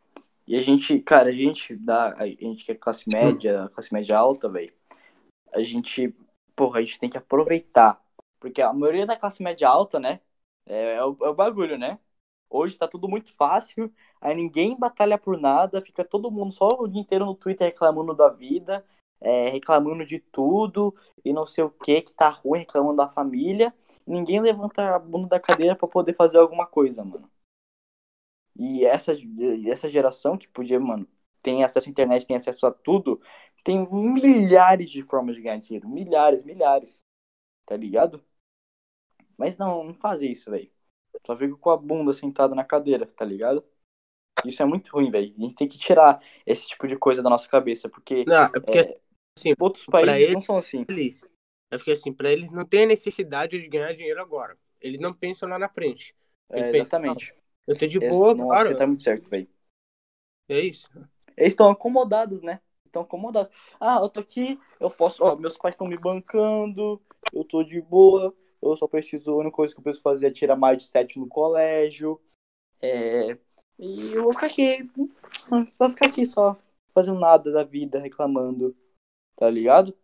E 0.47 0.57
a 0.57 0.63
gente, 0.63 0.99
cara, 1.01 1.29
a 1.29 1.33
gente 1.33 1.77
dá. 1.77 2.15
A 2.17 2.27
gente 2.27 2.65
que 2.65 2.73
é 2.73 2.75
classe 2.75 3.05
média, 3.13 3.71
classe 3.75 3.93
média 3.93 4.17
alta, 4.17 4.49
velho. 4.49 4.73
A 5.53 5.63
gente, 5.63 6.17
porra, 6.57 6.79
a 6.79 6.83
gente 6.83 6.99
tem 6.99 7.11
que 7.11 7.19
aproveitar. 7.19 8.01
Porque 8.41 8.63
a 8.63 8.73
maioria 8.73 9.05
da 9.05 9.17
classe 9.17 9.43
média 9.43 9.69
alta, 9.69 10.01
né? 10.01 10.21
É, 10.65 10.95
é 10.95 11.05
o, 11.05 11.15
é 11.21 11.29
o 11.29 11.35
bagulho, 11.35 11.77
né? 11.77 11.99
Hoje 12.49 12.75
tá 12.75 12.89
tudo 12.89 13.07
muito 13.07 13.35
fácil, 13.35 13.93
aí 14.19 14.35
ninguém 14.35 14.79
batalha 14.79 15.19
por 15.19 15.39
nada, 15.39 15.83
fica 15.83 16.03
todo 16.05 16.31
mundo 16.31 16.51
só 16.51 16.69
o 16.81 16.89
dia 16.89 17.03
inteiro 17.03 17.27
no 17.27 17.35
Twitter 17.35 17.67
reclamando 17.67 18.15
da 18.15 18.31
vida, 18.31 18.85
é, 19.21 19.49
reclamando 19.51 20.05
de 20.05 20.19
tudo 20.19 20.95
e 21.25 21.33
não 21.33 21.47
sei 21.47 21.65
o 21.65 21.71
que 21.71 22.03
que 22.03 22.13
tá 22.13 22.29
ruim, 22.31 22.61
reclamando 22.61 22.97
da 22.97 23.09
família. 23.09 23.75
Ninguém 24.07 24.41
levanta 24.41 24.97
a 24.97 24.99
bunda 24.99 25.29
da 25.29 25.41
cadeira 25.41 25.77
pra 25.77 25.89
poder 25.89 26.15
fazer 26.15 26.39
alguma 26.39 26.67
coisa, 26.67 27.05
mano. 27.05 27.31
E 28.57 28.85
essa, 28.85 29.17
essa 29.67 29.89
geração 29.89 30.37
que 30.37 30.49
podia, 30.49 30.79
mano, 30.79 31.09
tem 31.43 31.65
acesso 31.65 31.89
à 31.89 31.91
internet, 31.91 32.27
tem 32.27 32.37
acesso 32.37 32.67
a 32.67 32.73
tudo, 32.73 33.21
tem 33.65 33.87
milhares 33.91 34.91
de 34.91 35.03
formas 35.03 35.37
de 35.37 35.43
ganhar 35.43 35.59
dinheiro. 35.59 35.89
Milhares, 35.89 36.45
milhares. 36.45 37.03
Tá 37.65 37.77
ligado? 37.77 38.23
Mas 39.39 39.57
não, 39.57 39.85
não 39.85 39.95
faz 39.95 40.21
isso, 40.21 40.51
velho. 40.51 40.71
Só 41.27 41.37
fica 41.37 41.57
com 41.57 41.71
a 41.71 41.77
bunda 41.77 42.13
sentada 42.13 42.55
na 42.55 42.65
cadeira, 42.65 43.07
tá 43.07 43.25
ligado? 43.25 43.65
Isso 44.45 44.63
é 44.63 44.65
muito 44.65 44.91
ruim, 44.91 45.11
velho. 45.11 45.35
A 45.37 45.41
gente 45.41 45.55
tem 45.55 45.69
que 45.69 45.79
tirar 45.79 46.23
esse 46.47 46.69
tipo 46.69 46.87
de 46.87 46.97
coisa 46.97 47.23
da 47.23 47.31
nossa 47.31 47.49
cabeça, 47.49 47.89
porque 47.89 48.25
Não, 48.27 48.45
é 48.45 48.61
porque 48.61 48.79
é, 48.79 49.01
assim, 49.41 49.55
outros 49.59 49.85
países 49.87 50.23
ele- 50.23 50.35
não 50.35 50.41
são 50.43 50.57
assim. 50.59 50.85
eles. 50.89 51.31
É 51.71 51.77
porque 51.77 51.93
assim, 51.93 52.13
pra 52.13 52.31
eles 52.31 52.51
não 52.51 52.65
tem 52.65 52.85
a 52.85 52.87
necessidade 52.87 53.59
de 53.61 53.69
ganhar 53.69 53.93
dinheiro 53.95 54.21
agora. 54.21 54.59
Eles 54.81 55.01
não 55.01 55.13
pensam 55.13 55.49
lá 55.49 55.59
na 55.59 55.69
frente. 55.69 56.15
Eles 56.51 56.65
É, 56.65 56.71
pensam, 56.73 56.81
exatamente. 56.81 57.35
Eu 57.67 57.79
tô 57.79 57.87
de 57.87 57.99
Esse- 57.99 58.09
boa, 58.09 58.35
Nossa, 58.35 58.49
claro. 58.65 58.77
tá 58.77 58.87
muito 58.87 59.03
certo, 59.03 59.31
velho. 59.31 59.49
É 60.49 60.61
isso. 60.61 60.89
Eles 61.37 61.53
estão 61.53 61.71
acomodados, 61.71 62.43
né? 62.43 62.61
Estão 62.85 63.03
acomodados. 63.03 63.57
Ah, 63.79 64.01
eu 64.03 64.09
tô 64.09 64.19
aqui, 64.21 64.59
eu 64.81 64.91
posso. 64.91 65.23
Ó, 65.23 65.37
meus 65.37 65.57
pais 65.57 65.75
estão 65.75 65.87
me 65.87 65.97
bancando, 65.97 67.01
eu 67.33 67.45
tô 67.45 67.63
de 67.63 67.81
boa, 67.81 68.35
eu 68.61 68.75
só 68.75 68.89
preciso. 68.89 69.31
A 69.31 69.37
única 69.37 69.55
coisa 69.55 69.73
que 69.73 69.79
eu 69.79 69.85
preciso 69.85 70.03
fazer 70.03 70.27
é 70.27 70.31
tirar 70.33 70.57
mais 70.57 70.83
de 70.83 70.89
7 70.89 71.21
no 71.21 71.29
colégio. 71.29 72.21
É. 72.83 73.39
E 73.79 74.13
eu 74.13 74.25
vou 74.25 74.33
ficar 74.33 74.47
aqui. 74.49 74.91
Vou 75.79 75.91
ficar 75.91 76.07
aqui 76.07 76.27
só, 76.27 76.57
fazendo 76.93 77.21
nada 77.21 77.53
da 77.53 77.63
vida, 77.63 78.01
reclamando. 78.01 78.77
Tá 79.41 79.49
ligado? 79.49 79.97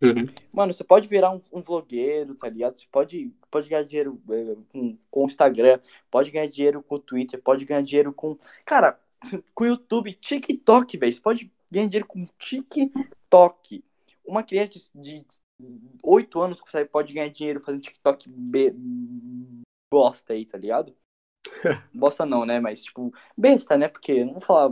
Uhum. 0.00 0.24
Mano, 0.52 0.72
você 0.72 0.84
pode 0.84 1.08
virar 1.08 1.32
um, 1.32 1.40
um 1.52 1.60
vlogueiro, 1.60 2.36
tá 2.36 2.48
ligado? 2.48 2.78
Você 2.78 2.86
pode, 2.92 3.32
pode 3.50 3.68
ganhar 3.68 3.82
dinheiro 3.82 4.22
é, 4.30 4.54
com, 4.68 4.94
com 5.10 5.22
o 5.22 5.26
Instagram, 5.26 5.80
pode 6.08 6.30
ganhar 6.30 6.46
dinheiro 6.46 6.80
com 6.80 6.94
o 6.94 7.00
Twitter, 7.00 7.42
pode 7.42 7.64
ganhar 7.64 7.82
dinheiro 7.82 8.12
com. 8.12 8.38
Cara, 8.64 9.00
com 9.52 9.64
o 9.64 9.66
YouTube, 9.66 10.12
TikTok, 10.12 10.96
velho. 10.96 11.12
Você 11.12 11.20
pode 11.20 11.52
ganhar 11.68 11.88
dinheiro 11.88 12.06
com 12.06 12.24
TikTok. 12.38 13.84
Uma 14.24 14.44
criança 14.44 14.78
de 14.94 15.26
8 16.04 16.40
anos 16.40 16.60
consegue, 16.60 16.88
pode 16.88 17.12
ganhar 17.12 17.30
dinheiro 17.30 17.58
fazendo 17.58 17.82
TikTok 17.82 18.28
be... 18.28 18.72
bosta 19.92 20.34
aí, 20.34 20.46
tá 20.46 20.56
ligado? 20.56 20.94
bosta 21.92 22.24
não, 22.24 22.46
né? 22.46 22.60
Mas, 22.60 22.84
tipo, 22.84 23.12
besta, 23.36 23.76
né? 23.76 23.88
Porque, 23.88 24.24
não 24.24 24.34
vou 24.34 24.40
falar 24.40 24.68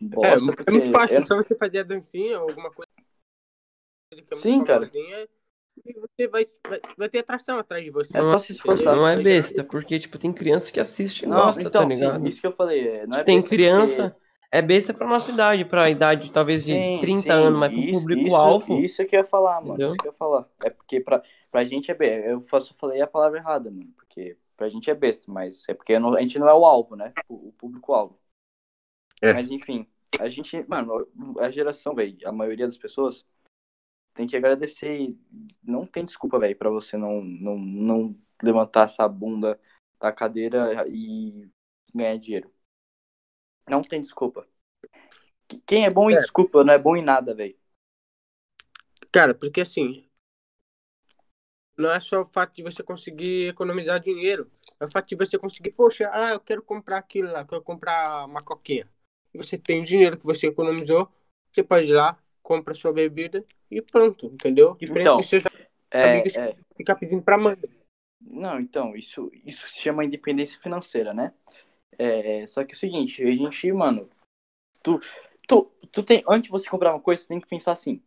bosta, 0.00 0.28
É, 0.28 0.34
é 0.34 0.70
muito 0.70 0.92
fácil, 0.92 1.18
não- 1.18 1.26
só 1.26 1.36
você 1.36 1.56
fazer 1.56 1.80
a 1.80 1.82
dancinha 1.82 2.40
ou 2.40 2.50
alguma 2.50 2.70
coisa. 2.70 2.88
Sim, 4.32 4.64
cara. 4.64 4.90
E 5.84 5.94
você 5.94 6.26
vai, 6.28 6.46
vai, 6.68 6.80
vai 6.96 7.08
ter 7.08 7.18
atração 7.18 7.58
atrás 7.58 7.84
de 7.84 7.90
você. 7.90 8.16
É 8.16 8.22
só 8.22 8.38
se 8.38 8.52
esforçar. 8.52 8.96
Não 8.96 9.06
é 9.08 9.16
besta, 9.22 9.62
porque, 9.64 9.98
tipo, 9.98 10.18
tem 10.18 10.32
criança 10.32 10.72
que 10.72 10.80
assiste 10.80 11.22
e 11.22 11.26
Não, 11.26 11.36
gosta, 11.44 11.62
então, 11.62 11.82
tá 11.82 11.88
ligado? 11.88 12.24
sim, 12.24 12.30
isso 12.30 12.40
que 12.40 12.46
eu 12.46 12.52
falei. 12.52 12.88
é, 12.88 13.06
Não 13.06 13.18
é 13.18 13.24
tem 13.24 13.36
besta 13.40 13.48
criança, 13.56 14.10
porque- 14.10 14.28
é 14.50 14.62
besta 14.62 14.94
pra 14.94 15.06
nossa 15.06 15.30
idade, 15.30 15.64
pra 15.64 15.90
idade 15.90 16.32
talvez 16.32 16.64
de 16.64 16.72
Sim, 16.72 17.00
30 17.00 17.34
sim, 17.34 17.40
anos, 17.40 17.60
mas 17.60 17.72
pro 17.72 18.00
público-alvo. 18.00 18.72
Isso, 18.80 19.02
isso 19.02 19.06
que 19.06 19.14
eu 19.16 19.20
ia 19.20 19.24
falar, 19.24 19.60
mano. 19.60 19.74
Entendeu? 19.74 19.88
Isso 19.88 19.96
que 19.98 20.08
eu 20.08 20.12
ia 20.12 20.16
falar. 20.16 20.48
É 20.64 20.70
porque 20.70 21.00
pra, 21.00 21.22
pra 21.50 21.64
gente 21.64 21.90
é 21.90 21.94
besta. 21.94 22.28
Eu 22.28 22.40
só 22.60 22.74
falei 22.74 23.00
a 23.00 23.06
palavra 23.06 23.38
errada, 23.38 23.70
mano. 23.70 23.92
Porque 23.96 24.36
pra 24.56 24.68
gente 24.68 24.90
é 24.90 24.94
besta, 24.94 25.30
mas 25.30 25.64
é 25.68 25.74
porque 25.74 25.98
não- 25.98 26.14
a 26.14 26.20
gente 26.20 26.38
não 26.38 26.48
é 26.48 26.54
o 26.54 26.64
alvo, 26.64 26.96
né? 26.96 27.12
O, 27.28 27.48
o 27.48 27.52
público-alvo. 27.52 28.18
É. 29.22 29.32
Mas 29.32 29.50
enfim, 29.50 29.86
a 30.20 30.28
gente, 30.28 30.64
mano, 30.68 31.06
a 31.40 31.50
geração, 31.50 31.94
velho, 31.94 32.16
a 32.24 32.32
maioria 32.32 32.66
das 32.66 32.78
pessoas 32.78 33.26
tem 34.18 34.26
que 34.26 34.36
agradecer 34.36 35.00
e 35.00 35.18
não 35.62 35.86
tem 35.86 36.04
desculpa, 36.04 36.40
velho, 36.40 36.56
pra 36.56 36.68
você 36.68 36.96
não, 36.96 37.22
não, 37.22 37.56
não 37.56 38.20
levantar 38.42 38.86
essa 38.86 39.06
bunda 39.06 39.60
da 40.00 40.10
cadeira 40.10 40.84
e 40.88 41.48
ganhar 41.94 42.18
dinheiro. 42.18 42.52
Não 43.68 43.80
tem 43.80 44.00
desculpa. 44.00 44.44
Quem 45.64 45.84
é 45.84 45.90
bom 45.90 46.10
em 46.10 46.16
É. 46.16 46.18
desculpa 46.18 46.64
não 46.64 46.74
é 46.74 46.78
bom 46.78 46.96
em 46.96 47.02
nada, 47.02 47.32
velho. 47.32 47.56
Cara, 49.12 49.36
porque 49.36 49.60
assim. 49.60 50.04
Não 51.76 51.92
é 51.92 52.00
só 52.00 52.22
o 52.22 52.26
fato 52.26 52.56
de 52.56 52.64
você 52.64 52.82
conseguir 52.82 53.50
economizar 53.50 54.00
dinheiro. 54.00 54.50
É 54.80 54.84
o 54.84 54.90
fato 54.90 55.08
de 55.08 55.14
você 55.14 55.38
conseguir, 55.38 55.70
poxa, 55.70 56.10
ah, 56.12 56.32
eu 56.32 56.40
quero 56.40 56.60
comprar 56.60 56.98
aquilo 56.98 57.30
lá, 57.30 57.44
quero 57.44 57.62
comprar 57.62 58.24
uma 58.24 58.42
coquinha. 58.42 58.90
Você 59.32 59.56
tem 59.56 59.82
o 59.82 59.86
dinheiro 59.86 60.18
que 60.18 60.26
você 60.26 60.48
economizou, 60.48 61.08
você 61.52 61.62
pode 61.62 61.86
ir 61.86 61.92
lá, 61.92 62.20
compra 62.48 62.72
sua 62.72 62.94
bebida 62.94 63.44
e 63.70 63.82
pronto, 63.82 64.24
entendeu? 64.24 64.74
Diferente 64.74 65.02
Então, 65.02 65.20
de 65.20 65.26
seus 65.26 65.44
É, 65.90 66.02
amigos 66.06 66.34
é, 66.34 66.56
ficar 66.74 66.94
pedindo 66.96 67.22
pra 67.22 67.36
mãe. 67.36 67.58
Não, 68.18 68.58
então, 68.58 68.96
isso, 68.96 69.30
isso 69.44 69.68
se 69.68 69.80
chama 69.80 70.02
independência 70.02 70.58
financeira, 70.58 71.12
né? 71.12 71.34
É, 71.98 72.46
só 72.46 72.64
que 72.64 72.72
é 72.72 72.76
o 72.76 72.78
seguinte, 72.78 73.22
a 73.22 73.30
gente, 73.34 73.70
mano, 73.70 74.08
tu, 74.82 74.98
tu, 75.46 75.64
tu 75.92 76.02
tem, 76.02 76.24
antes 76.26 76.44
de 76.44 76.50
você 76.50 76.68
comprar 76.70 76.94
uma 76.94 77.02
coisa, 77.02 77.20
você 77.20 77.28
tem 77.28 77.40
que 77.40 77.46
pensar 77.48 77.72
assim, 77.72 78.02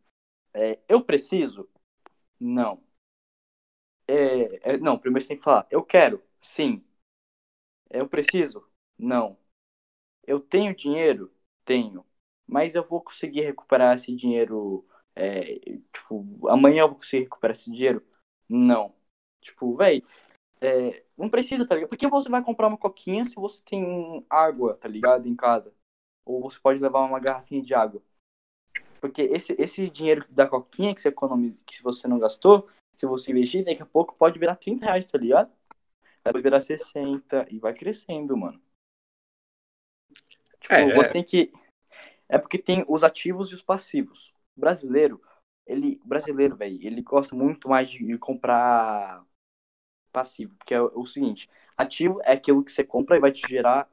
é, 0.55 0.79
eu 0.89 1.03
preciso? 1.03 1.69
Não. 2.39 2.81
É, 4.07 4.73
é, 4.73 4.77
não, 4.77 4.97
primeiro 4.97 5.21
você 5.23 5.29
tem 5.29 5.37
que 5.37 5.43
falar, 5.43 5.67
eu 5.69 5.83
quero? 5.83 6.23
Sim. 6.41 6.83
É, 7.91 7.99
eu 7.99 8.07
preciso? 8.09 8.67
Não. 8.97 9.37
Eu 10.25 10.39
tenho 10.39 10.75
dinheiro? 10.75 11.31
Tenho. 11.63 12.05
Mas 12.51 12.75
eu 12.75 12.83
vou 12.83 12.99
conseguir 13.01 13.41
recuperar 13.41 13.95
esse 13.95 14.13
dinheiro, 14.13 14.85
é, 15.15 15.57
tipo, 15.93 16.49
amanhã 16.49 16.81
eu 16.81 16.89
vou 16.89 16.97
conseguir 16.97 17.23
recuperar 17.23 17.55
esse 17.55 17.71
dinheiro? 17.71 18.05
Não. 18.49 18.93
Tipo, 19.39 19.73
velho, 19.77 20.05
é, 20.59 21.05
não 21.17 21.29
precisa, 21.29 21.65
tá 21.65 21.75
ligado? 21.75 21.89
Por 21.89 21.97
que 21.97 22.09
você 22.09 22.27
vai 22.27 22.43
comprar 22.43 22.67
uma 22.67 22.77
coquinha 22.77 23.23
se 23.23 23.35
você 23.35 23.57
tem 23.63 24.25
água, 24.29 24.75
tá 24.75 24.89
ligado? 24.89 25.29
Em 25.29 25.35
casa. 25.35 25.73
Ou 26.25 26.41
você 26.41 26.59
pode 26.59 26.81
levar 26.81 26.99
uma 27.05 27.21
garrafinha 27.21 27.61
de 27.61 27.73
água. 27.73 28.01
Porque 28.99 29.21
esse, 29.21 29.55
esse 29.57 29.89
dinheiro 29.89 30.25
da 30.29 30.45
coquinha 30.45 30.93
que 30.93 30.99
você 30.99 31.07
economiza, 31.07 31.57
que 31.65 31.81
você 31.81 32.05
não 32.05 32.19
gastou, 32.19 32.67
se 32.97 33.05
você 33.05 33.31
investir, 33.31 33.63
daqui 33.63 33.81
a 33.81 33.85
pouco 33.85 34.13
pode 34.17 34.37
virar 34.37 34.57
30 34.57 34.85
reais, 34.85 35.05
tá 35.05 35.17
ligado? 35.17 35.49
Vai 36.21 36.41
virar 36.41 36.59
60 36.59 37.47
e 37.49 37.59
vai 37.59 37.73
crescendo, 37.73 38.35
mano. 38.35 38.59
Tipo, 40.59 40.73
É, 40.75 40.93
você 40.93 41.13
tem 41.13 41.23
que. 41.23 41.51
É 42.31 42.37
porque 42.37 42.57
tem 42.57 42.85
os 42.89 43.03
ativos 43.03 43.51
e 43.51 43.53
os 43.53 43.61
passivos. 43.61 44.33
O 44.55 44.61
brasileiro, 44.61 45.21
ele. 45.67 45.99
Brasileiro, 46.05 46.55
velho, 46.55 46.79
ele 46.81 47.01
gosta 47.01 47.35
muito 47.35 47.67
mais 47.67 47.89
de 47.89 48.17
comprar 48.17 49.25
passivo. 50.13 50.55
Porque 50.55 50.73
é 50.73 50.81
o, 50.81 51.05
seguinte, 51.05 51.49
ativo 51.77 52.21
é 52.23 52.31
aquilo 52.31 52.63
que 52.63 52.71
você 52.71 52.85
compra 52.85 53.17
e 53.17 53.19
vai 53.19 53.33
te 53.33 53.45
gerar 53.45 53.91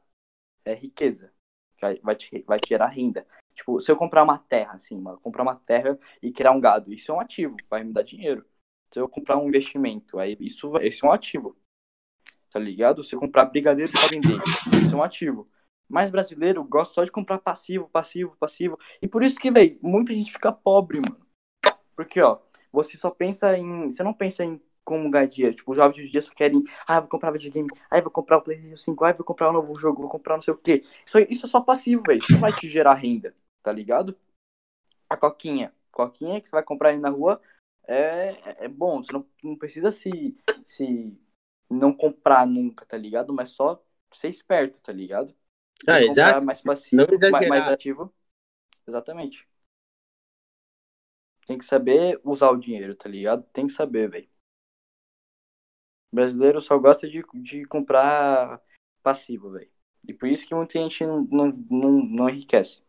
é, 0.65 0.73
riqueza. 0.73 1.33
Vai, 1.81 2.15
te, 2.15 2.45
vai 2.47 2.59
te 2.59 2.69
gerar 2.69 2.87
renda. 2.87 3.27
Tipo, 3.55 3.81
se 3.81 3.91
eu 3.91 3.97
comprar 3.97 4.23
uma 4.23 4.39
terra, 4.39 4.75
assim, 4.75 4.97
mano, 5.01 5.19
comprar 5.21 5.43
uma 5.43 5.57
terra 5.57 5.99
e 6.23 6.31
criar 6.31 6.53
um 6.53 6.61
gado, 6.61 6.93
isso 6.93 7.11
é 7.11 7.15
um 7.15 7.21
ativo, 7.21 7.57
vai 7.69 7.83
me 7.83 7.93
dar 7.93 8.03
dinheiro. 8.03 8.47
Se 8.93 9.01
eu 9.01 9.09
comprar 9.09 9.37
um 9.37 9.49
investimento, 9.49 10.19
aí 10.19 10.37
isso, 10.41 10.77
isso 10.79 11.05
é 11.05 11.09
um 11.09 11.13
ativo. 11.13 11.57
Tá 12.53 12.59
ligado? 12.61 13.03
Se 13.03 13.17
eu 13.17 13.21
comprar 13.21 13.47
brigadeiro 13.47 13.93
pra 13.93 14.07
vender, 14.09 14.39
isso 14.85 14.95
é 14.95 14.97
um 14.97 15.03
ativo. 15.03 15.45
Mas 15.89 16.11
brasileiro 16.11 16.63
gosta 16.65 16.95
só 16.95 17.05
de 17.05 17.11
comprar 17.11 17.39
passivo, 17.39 17.89
passivo, 17.89 18.37
passivo. 18.39 18.79
E 19.01 19.09
por 19.09 19.23
isso 19.23 19.39
que, 19.39 19.51
velho, 19.51 19.79
muita 19.83 20.13
gente 20.13 20.31
fica 20.31 20.53
pobre, 20.53 21.01
mano. 21.01 21.27
Porque, 21.97 22.21
ó, 22.21 22.39
você 22.71 22.97
só 22.97 23.11
pensa 23.11 23.57
em. 23.57 23.89
Você 23.89 24.03
não 24.03 24.13
pensa 24.13 24.45
em 24.45 24.61
como 24.85 25.11
ganhar 25.11 25.27
dinheiro. 25.27 25.57
Tipo, 25.57 25.73
os 25.73 25.77
jovens 25.77 25.97
de 25.97 26.03
hoje 26.03 26.13
dia 26.13 26.23
só 26.23 26.33
querem. 26.33 26.63
Ah, 26.87 27.01
vou 27.01 27.09
comprar 27.09 27.31
videogame. 27.31 27.69
Ah, 27.91 28.01
vou 28.01 28.11
comprar 28.11 28.39
o 28.39 28.43
PlayStation 28.43 28.77
5. 28.77 29.05
Ah, 29.05 29.13
vou 29.13 29.25
comprar 29.25 29.51
um 29.51 29.55
novo 29.55 29.75
jogo. 29.75 30.03
Vou 30.03 30.11
comprar 30.11 30.37
não 30.37 30.43
sei 30.43 30.55
o 30.55 30.57
quê. 30.57 30.85
Isso, 31.05 31.19
isso 31.29 31.47
é 31.47 31.49
só 31.49 31.61
passivo, 31.61 32.03
velho. 32.07 32.19
Isso 32.19 32.33
não 32.33 32.41
vai 32.41 32.55
te 32.55 32.71
gerar 32.71 32.95
renda, 32.95 33.35
tá 33.63 33.73
ligado? 33.73 34.17
A 35.09 35.17
coquinha. 35.17 35.75
Coquinha 35.91 36.41
que 36.41 36.49
você 36.49 36.53
vai 36.53 36.63
comprar 36.63 36.91
aí 36.91 36.99
na 36.99 37.11
rua 37.11 37.41
é, 37.87 38.65
é 38.65 38.69
bom. 38.69 39.03
Você 39.03 39.13
não, 39.13 39.27
não 39.43 39.57
precisa 39.57 39.91
se, 39.91 40.37
se 40.67 41.19
não 41.69 41.93
comprar 41.93 42.47
nunca, 42.47 42.87
tá 42.87 42.97
ligado? 42.97 43.33
Mas 43.33 43.51
só 43.51 43.83
ser 44.13 44.29
esperto, 44.29 44.83
tá 44.83 44.93
ligado? 44.93 45.35
Ah, 45.87 46.03
exato. 46.03 46.45
mais 46.45 46.61
passivo, 46.61 47.07
mais, 47.31 47.49
mais 47.49 47.67
ativo. 47.67 48.13
Exatamente. 48.87 49.47
Tem 51.47 51.57
que 51.57 51.65
saber 51.65 52.21
usar 52.25 52.51
o 52.51 52.57
dinheiro, 52.57 52.95
tá 52.95 53.09
ligado? 53.09 53.43
Tem 53.53 53.67
que 53.67 53.73
saber, 53.73 54.11
velho. 54.11 54.29
Brasileiro 56.13 56.61
só 56.61 56.79
gosta 56.79 57.09
de, 57.09 57.23
de 57.35 57.65
comprar 57.67 58.61
passivo, 59.03 59.51
velho. 59.53 59.71
E 60.07 60.15
por 60.15 60.29
isso 60.29 60.47
que 60.47 60.55
muita 60.55 60.79
gente 60.79 61.05
não, 61.05 61.23
não, 61.25 61.47
não, 61.71 61.93
não 62.05 62.29
enriquece. 62.29 62.83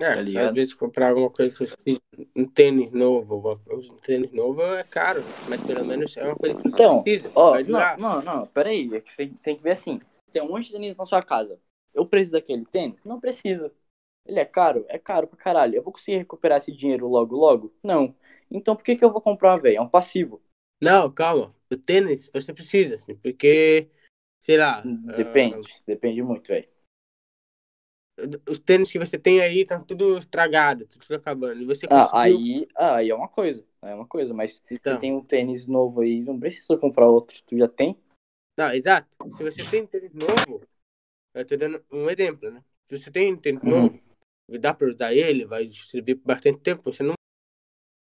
É, 0.00 0.24
Tá 0.24 0.48
às 0.48 0.54
vezes 0.54 0.72
comprar 0.72 1.10
alguma 1.10 1.28
coisa 1.28 1.52
que 1.52 1.98
um 2.34 2.46
tênis 2.46 2.90
novo, 2.90 3.50
um 3.70 3.96
tênis 3.96 4.32
novo 4.32 4.62
é 4.62 4.82
caro, 4.82 5.22
mas 5.46 5.62
pelo 5.62 5.84
menos 5.84 6.16
é 6.16 6.24
uma 6.24 6.34
coisa 6.34 6.54
que 6.56 6.62
você 6.62 6.68
Então, 6.68 7.02
precisa. 7.02 7.30
Ó, 7.34 7.58
não, 7.60 7.96
não, 7.98 8.22
não, 8.22 8.46
peraí. 8.46 8.88
É 8.94 9.00
que 9.00 9.12
você 9.12 9.26
tem 9.42 9.56
que 9.56 9.62
ver 9.62 9.72
assim. 9.72 10.00
Tem 10.32 10.42
um 10.42 10.48
monte 10.48 10.66
de 10.66 10.72
tênis 10.72 10.96
na 10.96 11.04
sua 11.04 11.22
casa. 11.22 11.60
Eu 11.94 12.06
preciso 12.06 12.32
daquele 12.32 12.64
tênis? 12.64 13.04
Não 13.04 13.20
preciso. 13.20 13.70
Ele 14.26 14.38
é 14.38 14.44
caro? 14.44 14.86
É 14.88 14.98
caro 14.98 15.26
pra 15.26 15.36
caralho. 15.36 15.76
Eu 15.76 15.82
vou 15.82 15.92
conseguir 15.92 16.18
recuperar 16.18 16.58
esse 16.58 16.72
dinheiro 16.72 17.06
logo, 17.06 17.36
logo? 17.36 17.74
Não. 17.82 18.14
Então 18.50 18.74
por 18.74 18.82
que, 18.82 18.96
que 18.96 19.04
eu 19.04 19.12
vou 19.12 19.20
comprar, 19.20 19.56
velho? 19.56 19.76
É 19.76 19.80
um 19.80 19.88
passivo. 19.88 20.40
Não, 20.80 21.10
calma. 21.10 21.54
O 21.70 21.76
tênis 21.76 22.30
você 22.32 22.54
precisa, 22.54 22.94
assim, 22.94 23.14
porque, 23.16 23.90
sei 24.38 24.56
lá. 24.56 24.82
Depende. 24.82 25.68
Depende 25.86 26.22
muito, 26.22 26.48
velho. 26.48 26.69
Os 28.48 28.58
tênis 28.58 28.90
que 28.90 28.98
você 28.98 29.18
tem 29.18 29.40
aí 29.40 29.60
estão 29.60 29.82
tudo 29.82 30.18
estragado, 30.18 30.86
tudo 30.86 31.14
acabando. 31.14 31.66
Você 31.66 31.86
Ah, 31.88 32.04
conseguiu. 32.08 32.36
aí, 32.38 32.68
ah, 32.76 32.96
aí 32.96 33.10
é 33.10 33.14
uma 33.14 33.28
coisa. 33.28 33.64
É 33.82 33.94
uma 33.94 34.06
coisa. 34.06 34.34
Mas 34.34 34.62
Então, 34.70 34.94
você 34.94 35.00
tem 35.00 35.12
um 35.14 35.22
tênis 35.24 35.66
novo 35.66 36.00
aí, 36.00 36.20
não 36.20 36.38
precisa 36.38 36.76
comprar 36.76 37.08
outro. 37.08 37.40
Tu 37.46 37.56
já 37.58 37.68
tem? 37.68 37.96
não, 38.56 38.72
exato. 38.72 39.08
Se 39.30 39.42
você 39.42 39.64
tem 39.70 39.86
tênis 39.86 40.12
novo, 40.12 40.62
eu 41.34 41.46
tô 41.46 41.56
dando 41.56 41.82
um 41.90 42.10
exemplo, 42.10 42.50
né? 42.50 42.62
Se 42.88 42.98
você 42.98 43.10
tem 43.10 43.32
um 43.32 43.36
tênis 43.36 43.62
Uhum. 43.62 43.70
novo, 43.70 44.00
dá 44.60 44.74
pra 44.74 44.88
usar 44.88 45.14
ele, 45.14 45.46
vai 45.46 45.70
servir 45.70 46.16
por 46.16 46.26
bastante 46.26 46.60
tempo, 46.60 46.82
você 46.82 47.02
não 47.02 47.14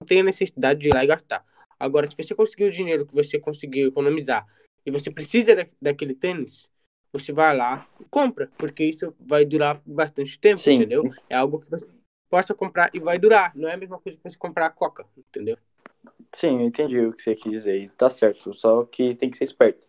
tem 0.07 0.21
a 0.21 0.25
necessidade 0.25 0.81
de 0.81 0.89
ir 0.89 0.95
lá 0.95 1.05
e 1.05 1.07
gastar. 1.07 1.45
Agora, 1.79 2.07
se 2.07 2.17
você 2.17 2.35
conseguir 2.35 2.65
o 2.65 2.71
dinheiro 2.71 3.07
que 3.07 3.15
você 3.15 3.39
conseguiu 3.39 3.89
economizar 3.89 4.47
e 4.85 4.91
você 4.91 5.11
precisa 5.11 5.55
da, 5.55 5.67
daquele 5.81 6.15
tênis, 6.15 6.69
você 7.13 7.33
vai 7.33 7.57
lá 7.57 7.87
e 8.01 8.05
compra, 8.05 8.51
porque 8.57 8.85
isso 8.85 9.15
vai 9.21 9.45
durar 9.45 9.81
bastante 9.85 10.39
tempo, 10.39 10.59
Sim. 10.59 10.77
entendeu? 10.77 11.13
É 11.29 11.37
algo 11.37 11.61
que 11.61 11.71
você 11.71 11.87
possa 12.31 12.55
comprar 12.55 12.91
e 12.95 12.99
vai 12.99 13.19
durar. 13.19 13.53
Não 13.55 13.69
é 13.69 13.75
a 13.75 13.77
mesma 13.77 13.99
coisa 13.99 14.17
que 14.17 14.29
você 14.29 14.37
comprar 14.37 14.67
a 14.67 14.71
Coca, 14.71 15.07
entendeu? 15.17 15.59
Sim, 16.33 16.61
eu 16.61 16.67
entendi 16.67 16.99
o 16.99 17.13
que 17.13 17.23
você 17.23 17.35
quis 17.35 17.53
dizer. 17.53 17.91
Tá 17.91 18.09
certo, 18.09 18.55
só 18.55 18.85
que 18.85 19.15
tem 19.15 19.31
que 19.31 19.37
ser 19.37 19.45
esperto. 19.45 19.87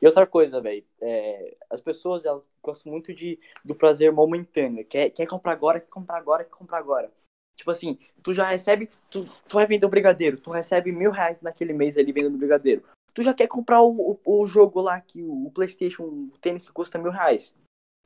E 0.00 0.06
outra 0.06 0.26
coisa, 0.26 0.60
velho, 0.60 0.84
é, 1.00 1.56
as 1.70 1.80
pessoas 1.80 2.24
elas 2.24 2.48
gostam 2.62 2.90
muito 2.90 3.12
de, 3.12 3.38
do 3.64 3.74
prazer 3.74 4.10
momentâneo. 4.10 4.84
Quer, 4.86 5.10
quer 5.10 5.26
comprar 5.26 5.52
agora, 5.52 5.80
quer 5.80 5.88
comprar 5.88 6.18
agora, 6.18 6.44
quer 6.44 6.50
comprar 6.50 6.78
agora. 6.78 7.12
Tipo 7.54 7.70
assim, 7.70 7.98
tu 8.22 8.32
já 8.32 8.48
recebe, 8.48 8.88
tu, 9.10 9.24
tu 9.46 9.54
vai 9.54 9.66
vender 9.66 9.84
o 9.84 9.90
brigadeiro, 9.90 10.38
tu 10.38 10.50
recebe 10.50 10.90
mil 10.90 11.10
reais 11.10 11.40
naquele 11.42 11.72
mês 11.72 11.98
ali 11.98 12.10
vendendo 12.10 12.38
brigadeiro. 12.38 12.82
Tu 13.14 13.22
já 13.22 13.34
quer 13.34 13.46
comprar 13.46 13.82
o, 13.82 14.18
o, 14.24 14.42
o 14.42 14.46
jogo 14.46 14.80
lá, 14.80 15.00
que 15.00 15.22
o, 15.22 15.46
o 15.46 15.50
Playstation, 15.50 16.04
o 16.04 16.38
tênis 16.40 16.66
que 16.66 16.72
custa 16.72 16.98
mil 16.98 17.10
reais. 17.10 17.54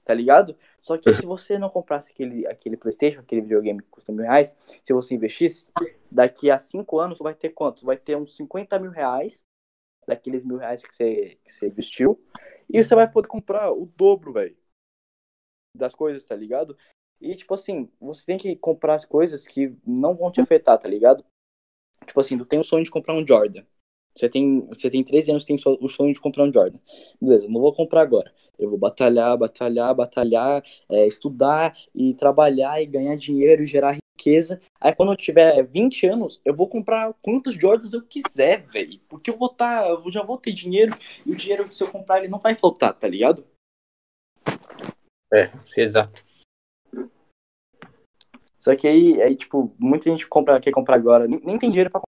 Tá 0.04 0.14
ligado? 0.14 0.56
Só 0.80 0.96
que 0.96 1.12
se 1.14 1.26
você 1.26 1.58
não 1.58 1.68
comprasse 1.68 2.12
aquele, 2.12 2.46
aquele 2.46 2.76
Playstation, 2.76 3.20
aquele 3.20 3.40
videogame 3.40 3.82
que 3.82 3.88
custa 3.88 4.12
mil 4.12 4.22
reais, 4.22 4.54
se 4.82 4.92
você 4.92 5.14
investisse, 5.14 5.66
daqui 6.10 6.50
a 6.50 6.58
cinco 6.58 7.00
anos, 7.00 7.18
tu 7.18 7.24
vai 7.24 7.34
ter 7.34 7.50
quanto? 7.50 7.80
Tu 7.80 7.86
vai 7.86 7.96
ter 7.96 8.16
uns 8.16 8.36
50 8.36 8.78
mil 8.78 8.90
reais 8.90 9.44
daqueles 10.06 10.44
mil 10.44 10.56
reais 10.56 10.84
que 10.84 10.94
você, 10.94 11.38
que 11.44 11.52
você 11.52 11.66
investiu. 11.66 12.24
E 12.70 12.82
você 12.82 12.94
vai 12.94 13.10
poder 13.10 13.28
comprar 13.28 13.72
o 13.72 13.86
dobro, 13.96 14.32
velho. 14.32 14.56
Das 15.74 15.94
coisas, 15.94 16.24
tá 16.24 16.36
ligado? 16.36 16.76
E, 17.20 17.34
tipo 17.34 17.54
assim, 17.54 17.90
você 18.00 18.24
tem 18.24 18.38
que 18.38 18.54
comprar 18.56 18.94
as 18.94 19.04
coisas 19.04 19.46
que 19.46 19.74
não 19.84 20.14
vão 20.14 20.30
te 20.30 20.40
afetar, 20.40 20.78
tá 20.78 20.88
ligado? 20.88 21.24
Tipo 22.06 22.20
assim, 22.20 22.38
tu 22.38 22.46
tem 22.46 22.60
o 22.60 22.64
sonho 22.64 22.84
de 22.84 22.90
comprar 22.90 23.14
um 23.14 23.26
Jordan. 23.26 23.64
Você 24.16 24.28
tem, 24.28 24.60
você 24.62 24.90
tem 24.90 25.04
13 25.04 25.30
anos, 25.30 25.44
tem 25.44 25.56
o 25.56 25.88
sonho 25.88 26.12
de 26.12 26.20
comprar 26.20 26.44
um 26.44 26.52
Jordan. 26.52 26.78
Beleza, 27.20 27.46
não 27.48 27.60
vou 27.60 27.72
comprar 27.72 28.00
agora. 28.00 28.32
Eu 28.58 28.70
vou 28.70 28.78
batalhar, 28.78 29.36
batalhar, 29.36 29.94
batalhar, 29.94 30.62
é, 30.88 31.06
estudar 31.06 31.76
e 31.94 32.14
trabalhar 32.14 32.80
e 32.80 32.86
ganhar 32.86 33.14
dinheiro 33.16 33.62
e 33.62 33.66
gerar 33.66 33.98
riqueza. 34.16 34.60
Aí 34.80 34.94
quando 34.94 35.12
eu 35.12 35.16
tiver 35.16 35.62
20 35.64 36.06
anos, 36.06 36.40
eu 36.44 36.54
vou 36.54 36.66
comprar 36.66 37.12
quantos 37.20 37.54
Jordans 37.54 37.92
eu 37.92 38.02
quiser, 38.02 38.62
velho. 38.62 38.98
Porque 39.08 39.30
eu 39.30 39.36
vou 39.36 39.50
tá, 39.50 39.86
eu 39.86 40.10
já 40.10 40.22
vou 40.22 40.38
ter 40.38 40.52
dinheiro 40.52 40.96
e 41.26 41.32
o 41.32 41.36
dinheiro 41.36 41.72
se 41.72 41.84
eu 41.84 41.92
comprar 41.92 42.18
ele 42.18 42.28
não 42.28 42.38
vai 42.38 42.54
faltar, 42.54 42.94
tá 42.94 43.06
ligado? 43.06 43.44
É, 45.32 45.50
exato. 45.76 46.24
Só 48.58 48.74
que 48.74 48.88
aí, 48.88 49.20
aí 49.22 49.36
tipo, 49.36 49.72
muita 49.78 50.08
gente 50.08 50.26
compra, 50.26 50.58
quer 50.58 50.72
comprar 50.72 50.96
agora, 50.96 51.28
nem, 51.28 51.38
nem 51.44 51.58
tem 51.58 51.68
dinheiro 51.68 51.90
pra 51.90 52.00
comprar 52.00 52.06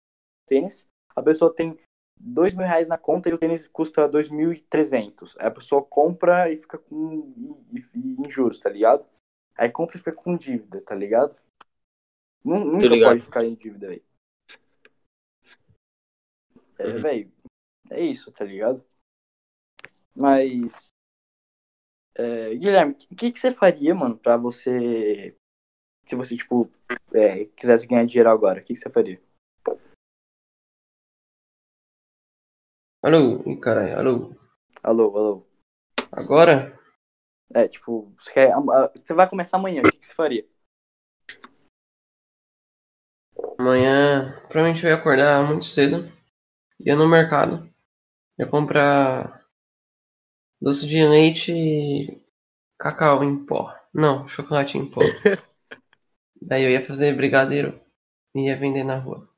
tênis. 0.47 0.87
A 1.15 1.21
pessoa 1.21 1.53
tem 1.53 1.77
dois 2.19 2.53
mil 2.53 2.65
reais 2.65 2.87
na 2.87 2.97
conta 2.97 3.29
e 3.29 3.33
o 3.33 3.37
tênis 3.37 3.67
custa 3.67 4.07
2.300. 4.07 5.35
Aí 5.39 5.47
a 5.47 5.51
pessoa 5.51 5.83
compra 5.83 6.51
e 6.51 6.57
fica 6.57 6.77
com 6.77 7.33
e, 7.73 7.79
e, 7.95 8.21
em 8.21 8.29
juros, 8.29 8.59
tá 8.59 8.69
ligado? 8.69 9.05
Aí 9.57 9.69
compra 9.69 9.95
e 9.95 9.99
fica 9.99 10.13
com 10.13 10.35
dívida, 10.37 10.79
tá 10.83 10.93
ligado? 10.95 11.35
Nu- 12.43 12.63
Nunca 12.63 12.89
ligado. 12.89 13.09
pode 13.11 13.21
ficar 13.23 13.43
em 13.45 13.55
dívida, 13.55 13.87
velho. 13.89 14.03
É, 16.79 16.87
Uhum. 16.87 17.01
velho, 17.01 17.31
é 17.91 18.01
isso, 18.01 18.31
tá 18.31 18.45
ligado? 18.45 18.83
Mas. 20.15 20.89
é, 22.15 22.55
Guilherme, 22.55 22.93
o 23.11 23.15
que, 23.15 23.31
que 23.31 23.39
você 23.39 23.51
faria, 23.51 23.93
mano, 23.95 24.17
pra 24.17 24.37
você. 24.37 25.35
Se 26.05 26.15
você, 26.15 26.37
tipo, 26.37 26.71
é, 27.13 27.45
quisesse 27.45 27.85
ganhar 27.85 28.05
dinheiro 28.05 28.29
agora, 28.29 28.59
o 28.61 28.63
que, 28.63 28.73
que 28.73 28.79
você 28.79 28.89
faria? 28.89 29.21
Alô, 33.03 33.43
Ih, 33.45 33.59
caralho, 33.59 33.97
alô. 33.97 34.35
Alô, 34.81 35.15
alô. 35.15 35.47
Agora? 36.11 36.77
É, 37.53 37.67
tipo, 37.67 38.11
você, 38.17 38.33
quer, 38.33 38.49
você 38.95 39.13
vai 39.13 39.29
começar 39.29 39.57
amanhã, 39.57 39.81
o 39.81 39.89
que, 39.89 39.97
que 39.97 40.05
você 40.05 40.15
faria? 40.15 40.45
Amanhã, 43.57 44.33
provavelmente 44.47 44.83
eu 44.83 44.89
ia 44.89 44.95
acordar 44.95 45.47
muito 45.47 45.65
cedo. 45.65 46.11
Ia 46.79 46.95
no 46.95 47.07
mercado. 47.07 47.69
Ia 48.39 48.47
comprar 48.47 49.45
doce 50.59 50.87
de 50.87 51.05
leite 51.05 51.51
e 51.51 52.21
cacau 52.79 53.23
em 53.23 53.45
pó. 53.45 53.73
Não, 53.93 54.27
chocolate 54.29 54.77
em 54.77 54.89
pó. 54.89 55.01
Daí 56.41 56.63
eu 56.63 56.71
ia 56.71 56.83
fazer 56.83 57.15
brigadeiro 57.15 57.79
e 58.33 58.47
ia 58.47 58.57
vender 58.57 58.83
na 58.83 58.97
rua. 58.97 59.29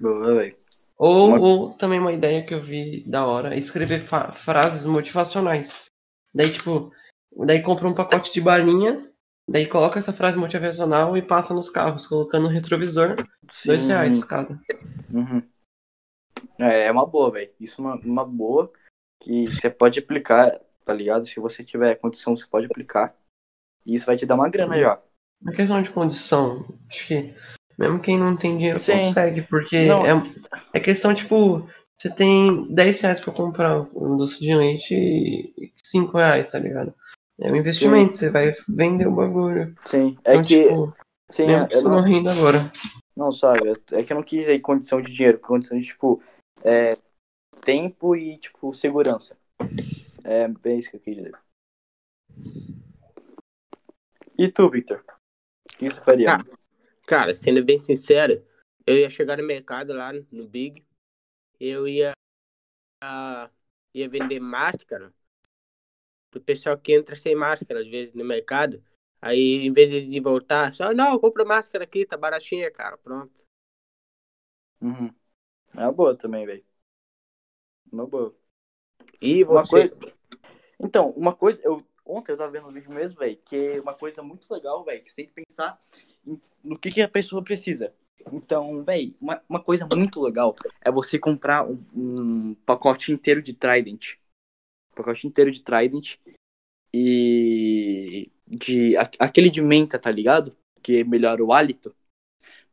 Boa, 0.00 0.34
velho. 0.36 0.56
Ou, 1.00 1.28
Uma- 1.28 1.40
ou 1.40 1.72
também 1.72 1.98
uma 1.98 2.12
ideia 2.12 2.44
que 2.44 2.52
eu 2.52 2.62
vi 2.62 3.02
da 3.08 3.24
hora, 3.24 3.56
escrever 3.56 4.02
frases 4.34 4.84
motivacionais. 4.84 5.86
Daí, 6.34 6.52
tipo, 6.52 6.92
daí 7.46 7.62
compra 7.62 7.88
um 7.88 7.94
pacote 7.94 8.30
de 8.30 8.38
balinha, 8.38 9.10
daí 9.48 9.66
coloca 9.66 9.98
essa 9.98 10.12
frase 10.12 10.36
motivacional 10.36 11.16
e 11.16 11.22
passa 11.22 11.54
nos 11.54 11.70
carros, 11.70 12.06
colocando 12.06 12.42
no 12.42 12.48
retrovisor, 12.50 13.16
dois 13.64 13.82
Sim. 13.84 13.88
reais 13.88 14.22
cada. 14.22 14.60
Uhum. 15.10 15.42
É, 16.58 16.88
é 16.88 16.92
uma 16.92 17.06
boa, 17.06 17.30
velho. 17.30 17.50
Isso 17.58 17.80
é 17.80 17.84
uma, 17.84 17.94
uma 17.96 18.24
boa 18.26 18.70
que 19.22 19.46
você 19.46 19.70
pode 19.70 19.98
aplicar, 19.98 20.50
tá 20.84 20.92
ligado? 20.92 21.26
Se 21.26 21.40
você 21.40 21.64
tiver 21.64 21.94
condição, 21.94 22.36
você 22.36 22.46
pode 22.46 22.66
aplicar. 22.66 23.16
E 23.86 23.94
isso 23.94 24.04
vai 24.04 24.18
te 24.18 24.26
dar 24.26 24.34
uma 24.34 24.50
grana 24.50 24.78
já. 24.78 25.00
Na 25.40 25.52
questão 25.52 25.80
de 25.80 25.88
condição, 25.88 26.78
acho 26.90 27.06
que 27.06 27.34
mesmo 27.80 27.98
quem 27.98 28.18
não 28.18 28.36
tem 28.36 28.58
dinheiro 28.58 28.78
Sim. 28.78 28.92
consegue, 28.92 29.40
porque 29.40 29.86
Não. 29.86 30.04
é, 30.04 30.10
é 30.74 30.80
questão, 30.80 31.14
tipo, 31.14 31.66
você 31.98 32.14
tem 32.14 32.66
10 32.72 33.00
reais 33.00 33.20
pra 33.20 33.32
comprar 33.32 33.80
um 33.94 34.18
doce 34.18 34.38
de 34.38 34.54
leite 34.54 34.94
e 34.94 35.72
5 35.82 36.18
reais, 36.18 36.52
tá 36.52 36.58
ligado? 36.58 36.94
É 37.40 37.50
um 37.50 37.56
investimento, 37.56 38.18
você 38.18 38.28
vai 38.28 38.52
vender 38.68 39.08
o 39.08 39.14
bagulho. 39.14 39.74
Sim. 39.86 40.18
É 40.24 40.32
Então, 40.32 40.42
que. 40.42 40.62
tipo, 40.62 40.94
sim, 41.30 41.46
mesmo 41.46 41.62
é- 41.64 41.66
que 41.68 41.76
você 41.76 41.88
não 41.88 42.02
renda 42.02 42.32
agora. 42.32 42.70
Não, 43.16 43.32
sabe, 43.32 43.72
é 43.92 44.02
que 44.02 44.12
eu 44.12 44.16
não 44.16 44.22
quis 44.22 44.46
aí 44.46 44.60
condição 44.60 45.00
de 45.00 45.10
dinheiro, 45.12 45.38
condição 45.38 45.78
de, 45.78 45.86
tipo, 45.86 46.22
é, 46.62 46.98
tempo 47.64 48.14
e, 48.14 48.36
tipo, 48.36 48.72
segurança. 48.74 49.36
É 50.22 50.46
bem 50.48 50.78
isso 50.78 50.90
que 50.90 50.96
eu 50.96 51.00
quis 51.00 51.16
dizer. 51.16 51.34
E 54.38 54.48
tu, 54.48 54.68
Victor? 54.68 55.02
O 55.74 55.78
que 55.78 55.90
você 55.90 56.00
faria? 56.02 56.36
Ah. 56.36 56.59
Cara, 57.10 57.34
sendo 57.34 57.64
bem 57.64 57.76
sincero, 57.76 58.40
eu 58.86 58.96
ia 58.96 59.10
chegar 59.10 59.36
no 59.36 59.42
mercado 59.44 59.92
lá 59.92 60.12
no 60.30 60.46
Big, 60.46 60.86
eu 61.58 61.88
ia, 61.88 62.12
ah, 63.02 63.50
ia 63.92 64.08
vender 64.08 64.38
máscara 64.38 65.12
pro 66.30 66.40
pessoal 66.40 66.78
que 66.78 66.92
entra 66.94 67.16
sem 67.16 67.34
máscara, 67.34 67.80
às 67.80 67.88
vezes, 67.88 68.14
no 68.14 68.24
mercado. 68.24 68.80
Aí, 69.20 69.56
em 69.66 69.72
vez 69.72 70.08
de 70.08 70.20
voltar, 70.20 70.72
só, 70.72 70.94
não, 70.94 71.18
compra 71.18 71.44
máscara 71.44 71.82
aqui, 71.82 72.06
tá 72.06 72.16
baratinha, 72.16 72.70
cara, 72.70 72.96
pronto. 72.96 73.44
Uhum. 74.80 75.12
É 75.74 75.80
uma 75.80 75.92
boa 75.92 76.16
também, 76.16 76.46
velho. 76.46 76.64
Uma 77.90 78.06
boa. 78.06 78.36
E 79.20 79.42
Uma 79.42 79.62
você? 79.62 79.88
coisa- 79.88 79.96
Então, 80.78 81.08
uma 81.08 81.34
coisa, 81.34 81.60
eu 81.64 81.84
ontem 82.10 82.32
eu 82.32 82.36
tava 82.36 82.50
vendo 82.50 82.68
um 82.68 82.72
vídeo 82.72 82.92
mesmo, 82.92 83.18
velho, 83.18 83.38
que 83.44 83.56
é 83.56 83.80
uma 83.80 83.94
coisa 83.94 84.22
muito 84.22 84.52
legal, 84.52 84.84
velho, 84.84 85.02
que 85.02 85.10
você 85.10 85.16
tem 85.16 85.26
que 85.26 85.32
pensar 85.32 85.78
em- 86.26 86.40
no 86.62 86.78
que, 86.78 86.90
que 86.90 87.00
a 87.00 87.08
pessoa 87.08 87.42
precisa. 87.42 87.94
Então, 88.32 88.84
velho, 88.84 89.14
uma, 89.20 89.42
uma 89.48 89.62
coisa 89.62 89.86
muito 89.94 90.20
legal 90.20 90.54
é 90.80 90.90
você 90.90 91.18
comprar 91.18 91.64
um, 91.66 91.82
um 91.94 92.54
pacote 92.66 93.12
inteiro 93.12 93.40
de 93.42 93.54
Trident. 93.54 94.14
Um 94.92 94.96
pacote 94.96 95.26
inteiro 95.26 95.50
de 95.50 95.62
Trident 95.62 96.16
e 96.92 98.30
de 98.46 98.96
a- 98.96 99.10
aquele 99.20 99.48
de 99.48 99.62
menta, 99.62 99.98
tá 99.98 100.10
ligado? 100.10 100.56
Que 100.82 101.04
melhora 101.04 101.42
o 101.42 101.52
hálito. 101.52 101.94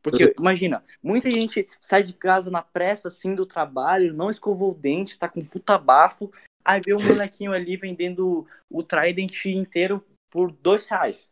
Porque, 0.02 0.34
imagina, 0.38 0.82
muita 1.02 1.30
gente 1.30 1.68
sai 1.80 2.02
de 2.02 2.12
casa 2.12 2.50
na 2.50 2.62
pressa, 2.62 3.08
assim, 3.08 3.34
do 3.34 3.44
trabalho, 3.44 4.14
não 4.14 4.30
escovou 4.30 4.70
o 4.70 4.74
dente, 4.74 5.18
tá 5.18 5.28
com 5.28 5.44
puta 5.44 5.76
bafo, 5.76 6.30
aí 6.68 6.82
vê 6.84 6.94
um 6.94 7.02
molequinho 7.02 7.52
ali 7.52 7.76
vendendo 7.78 8.46
o 8.68 8.82
Trident 8.82 9.46
inteiro 9.46 10.04
por 10.30 10.52
dois 10.52 10.86
reais, 10.86 11.30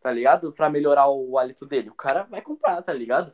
tá 0.00 0.10
ligado? 0.10 0.52
Pra 0.52 0.68
melhorar 0.68 1.08
o 1.08 1.38
hálito 1.38 1.64
dele. 1.64 1.88
O 1.88 1.94
cara 1.94 2.24
vai 2.24 2.42
comprar, 2.42 2.82
tá 2.82 2.92
ligado? 2.92 3.32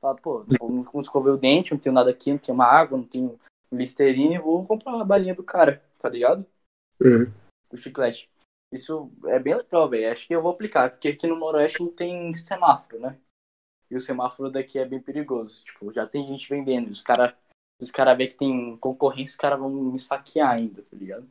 Fala, 0.00 0.14
pô, 0.14 0.46
eu 0.60 0.68
não 0.68 1.00
escovei 1.00 1.32
o 1.32 1.36
dente, 1.36 1.72
não 1.72 1.80
tenho 1.80 1.94
nada 1.94 2.10
aqui, 2.10 2.30
não 2.30 2.38
tenho 2.38 2.54
uma 2.54 2.66
água, 2.66 2.96
não 2.96 3.04
tenho 3.04 3.40
Listerine, 3.72 4.38
vou 4.38 4.64
comprar 4.64 4.94
uma 4.94 5.04
balinha 5.04 5.34
do 5.34 5.42
cara, 5.42 5.82
tá 5.98 6.08
ligado? 6.08 6.46
Uhum. 7.00 7.32
O 7.72 7.76
chiclete. 7.76 8.30
Isso 8.70 9.10
é 9.26 9.38
bem 9.38 9.56
legal, 9.56 9.88
velho. 9.88 10.12
Acho 10.12 10.26
que 10.26 10.34
eu 10.34 10.42
vou 10.42 10.52
aplicar, 10.52 10.90
porque 10.90 11.08
aqui 11.08 11.26
no 11.26 11.36
Noroeste 11.36 11.80
não 11.80 11.92
tem 11.92 12.32
semáforo, 12.34 13.00
né? 13.00 13.18
E 13.90 13.96
o 13.96 14.00
semáforo 14.00 14.50
daqui 14.50 14.78
é 14.78 14.84
bem 14.84 15.00
perigoso. 15.00 15.64
Tipo, 15.64 15.92
já 15.92 16.06
tem 16.06 16.26
gente 16.26 16.48
vendendo. 16.48 16.90
Os 16.90 17.00
caras 17.00 17.34
os 17.80 17.90
cara 17.90 18.14
vê 18.14 18.26
que 18.26 18.36
tem 18.36 18.76
concorrência, 18.78 19.32
os 19.32 19.36
caras 19.36 19.58
vão 19.58 19.70
me 19.70 19.96
esfaquear 19.96 20.52
ainda, 20.52 20.82
tá 20.82 20.96
ligado? 20.96 21.28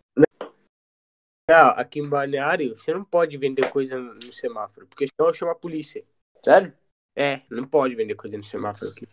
Não, 1.49 1.69
aqui 1.75 1.99
em 1.99 2.09
Balneário, 2.09 2.75
você 2.75 2.93
não 2.93 3.03
pode 3.03 3.37
vender 3.37 3.69
coisa 3.71 3.99
no 3.99 4.33
semáforo, 4.33 4.87
porque 4.87 5.07
senão 5.07 5.29
eu 5.29 5.33
chamo 5.33 5.51
a 5.51 5.55
polícia. 5.55 6.05
Sério? 6.43 6.73
É, 7.15 7.41
não 7.49 7.67
pode 7.67 7.95
vender 7.95 8.15
coisa 8.15 8.37
no 8.37 8.43
semáforo 8.43 8.91
aqui. 8.91 9.07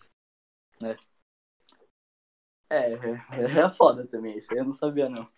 É, 2.70 2.92
é, 2.92 3.60
é 3.66 3.70
foda 3.70 4.06
também. 4.06 4.38
Isso 4.38 4.52
aí 4.52 4.60
eu 4.60 4.64
não 4.64 4.72
sabia, 4.72 5.08
não. 5.08 5.28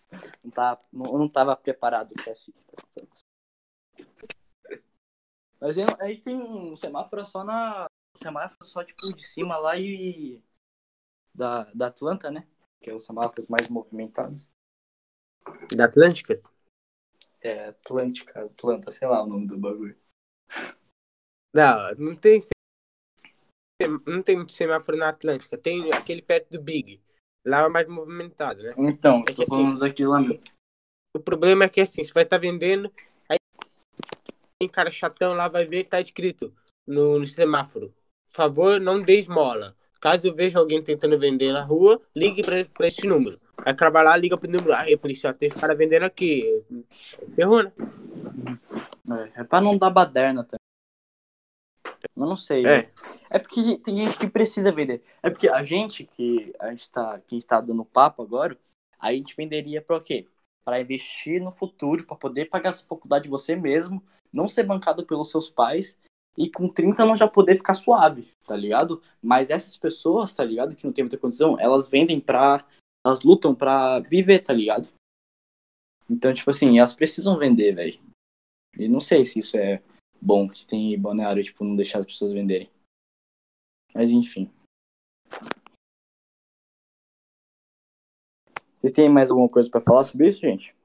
Não, 0.43 0.51
tá, 0.51 0.77
não, 0.91 1.05
eu 1.05 1.17
não 1.17 1.27
tava 1.27 1.55
preparado 1.55 2.13
pra 2.13 2.31
essa 2.31 2.51
informação. 2.51 3.23
Mas 5.59 5.77
aí, 5.77 5.85
aí 5.99 6.21
tem 6.21 6.37
um 6.37 6.75
semáforo 6.75 7.25
só 7.25 7.43
na. 7.43 7.85
Um 8.15 8.23
semáforo 8.23 8.65
só, 8.65 8.83
tipo, 8.83 9.11
de 9.13 9.23
cima 9.23 9.57
lá 9.57 9.77
e. 9.79 10.43
Da, 11.33 11.63
da 11.73 11.87
Atlanta, 11.87 12.29
né? 12.29 12.47
Que 12.79 12.89
é 12.89 12.93
os 12.93 13.05
semáforos 13.05 13.47
mais 13.47 13.67
movimentados. 13.69 14.49
Da 15.75 15.85
Atlântica? 15.85 16.33
É, 17.41 17.69
Atlântica, 17.69 18.45
Atlanta, 18.45 18.91
sei 18.91 19.07
lá 19.07 19.23
o 19.23 19.27
nome 19.27 19.47
do 19.47 19.57
bagulho. 19.57 19.97
Não, 21.53 21.95
não 21.95 22.15
tem. 22.15 22.41
Não 24.07 24.21
tem 24.21 24.47
semáforo 24.47 24.97
na 24.97 25.09
Atlântica. 25.09 25.57
Tem 25.57 25.93
aquele 25.93 26.21
perto 26.21 26.51
do 26.51 26.61
Big. 26.61 27.01
Lá 27.45 27.63
é 27.63 27.69
mais 27.69 27.87
movimentado, 27.87 28.63
né? 28.63 28.73
Então, 28.77 29.23
É 29.27 29.33
tô 29.33 29.45
falando 29.45 29.79
daquilo 29.79 30.11
lá 30.11 30.21
mesmo. 30.21 30.41
O 31.15 31.19
problema 31.19 31.65
é 31.65 31.69
que 31.69 31.81
assim, 31.81 32.03
você 32.03 32.13
vai 32.13 32.23
estar 32.23 32.39
vendendo, 32.39 32.91
aí 33.29 33.37
tem 34.59 34.67
cara 34.69 34.89
chatão 34.89 35.35
lá, 35.35 35.47
vai 35.47 35.65
ver 35.65 35.85
tá 35.85 36.01
escrito 36.01 36.53
no, 36.87 37.19
no 37.19 37.27
semáforo. 37.27 37.93
Por 38.29 38.33
favor, 38.33 38.79
não 38.79 39.01
dê 39.01 39.19
esmola. 39.19 39.77
Caso 40.03 40.35
veja 40.35 40.59
alguém 40.59 40.83
tentando 40.83 41.17
vender 41.17 41.53
na 41.53 41.63
rua, 41.63 42.01
ligue 42.13 42.41
pra 42.43 42.85
esse 42.85 43.07
número. 43.07 43.39
Aí 43.59 43.71
acaba 43.71 44.01
lá, 44.01 44.17
liga 44.17 44.37
pro 44.37 44.51
número. 44.51 44.73
Aí, 44.73 44.97
policial, 44.97 45.33
tem 45.33 45.49
cara 45.49 45.73
vendendo 45.73 46.03
aqui. 46.03 46.61
Ferrou, 47.33 47.63
né? 47.63 47.71
É, 49.37 49.39
é 49.39 49.43
pra 49.45 49.61
não 49.61 49.77
dar 49.77 49.89
baderna 49.89 50.43
também. 50.43 50.59
Eu 52.17 52.25
não 52.25 52.35
sei. 52.35 52.67
É. 52.67 52.91
É 53.29 53.39
porque 53.39 53.77
tem 53.77 53.95
gente 54.05 54.17
que 54.17 54.27
precisa 54.27 54.73
vender. 54.73 55.01
É 55.23 55.29
porque 55.29 55.47
a 55.47 55.63
gente 55.63 56.03
que 56.03 56.53
a 56.59 56.71
gente 56.71 56.89
tá, 56.89 57.21
que 57.21 57.35
a 57.35 57.37
gente 57.37 57.47
tá 57.47 57.61
dando 57.61 57.85
papo 57.85 58.21
agora, 58.21 58.57
a 58.99 59.13
gente 59.13 59.33
venderia 59.37 59.81
pra 59.81 59.95
o 59.95 60.03
quê? 60.03 60.27
Pra 60.65 60.81
investir 60.81 61.41
no 61.41 61.49
futuro, 61.49 62.05
pra 62.05 62.17
poder 62.17 62.49
pagar 62.49 62.73
sua 62.73 62.85
faculdade 62.85 63.29
você 63.29 63.55
mesmo, 63.55 64.03
não 64.33 64.49
ser 64.49 64.63
bancado 64.63 65.05
pelos 65.05 65.31
seus 65.31 65.49
pais 65.49 65.97
e 66.37 66.49
com 66.49 66.67
30 66.67 67.05
não 67.05 67.15
já 67.15 67.27
poder 67.27 67.55
ficar 67.55 67.73
suave, 67.73 68.31
tá 68.45 68.55
ligado? 68.55 69.01
Mas 69.21 69.49
essas 69.49 69.77
pessoas, 69.77 70.33
tá 70.33 70.43
ligado, 70.43 70.75
que 70.75 70.85
não 70.85 70.93
tem 70.93 71.03
muita 71.03 71.17
condição, 71.17 71.59
elas 71.59 71.87
vendem 71.87 72.19
pra. 72.19 72.65
Elas 73.05 73.21
lutam 73.21 73.53
pra 73.53 73.99
viver, 73.99 74.39
tá 74.39 74.53
ligado? 74.53 74.89
Então, 76.09 76.33
tipo 76.33 76.49
assim, 76.49 76.79
elas 76.79 76.93
precisam 76.93 77.37
vender, 77.37 77.73
velho. 77.73 77.99
E 78.77 78.87
não 78.87 78.99
sei 78.99 79.25
se 79.25 79.39
isso 79.39 79.57
é 79.57 79.81
bom 80.21 80.47
que 80.47 80.65
tem 80.65 80.93
em 80.93 80.99
balneário, 80.99 81.43
tipo, 81.43 81.63
não 81.63 81.75
deixar 81.75 81.99
as 81.99 82.05
pessoas 82.05 82.33
venderem. 82.33 82.69
Mas 83.93 84.09
enfim. 84.09 84.49
Vocês 88.77 88.91
têm 88.91 89.09
mais 89.09 89.29
alguma 89.29 89.49
coisa 89.49 89.69
pra 89.69 89.81
falar 89.81 90.03
sobre 90.03 90.27
isso, 90.27 90.41
gente? 90.41 90.75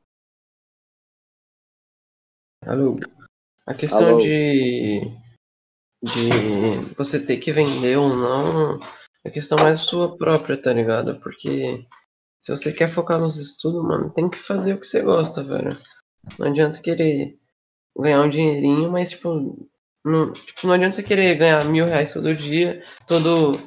Alô. 2.64 2.96
A 3.66 3.74
questão 3.74 4.08
Alô. 4.08 4.20
de. 4.20 5.00
De 6.02 6.94
você 6.96 7.18
ter 7.18 7.38
que 7.38 7.52
vender 7.52 7.96
ou 7.98 8.14
não 8.16 8.78
é 9.24 9.30
questão 9.30 9.58
mais 9.58 9.80
sua 9.80 10.16
própria, 10.16 10.56
tá 10.56 10.72
ligado? 10.72 11.18
Porque 11.20 11.84
se 12.40 12.50
você 12.56 12.72
quer 12.72 12.88
focar 12.88 13.20
nos 13.20 13.36
estudos, 13.36 13.82
mano, 13.82 14.10
tem 14.10 14.28
que 14.28 14.38
fazer 14.38 14.74
o 14.74 14.78
que 14.80 14.86
você 14.86 15.02
gosta, 15.02 15.42
velho. 15.42 15.76
Não 16.38 16.46
adianta 16.48 16.80
querer 16.80 17.36
ganhar 17.98 18.22
um 18.22 18.30
dinheirinho, 18.30 18.90
mas 18.90 19.10
tipo. 19.10 19.68
Não, 20.04 20.32
tipo, 20.32 20.66
não 20.66 20.74
adianta 20.74 20.94
você 20.96 21.02
querer 21.02 21.34
ganhar 21.34 21.64
mil 21.64 21.84
reais 21.84 22.12
todo 22.12 22.32
dia, 22.34 22.82
todo, 23.06 23.58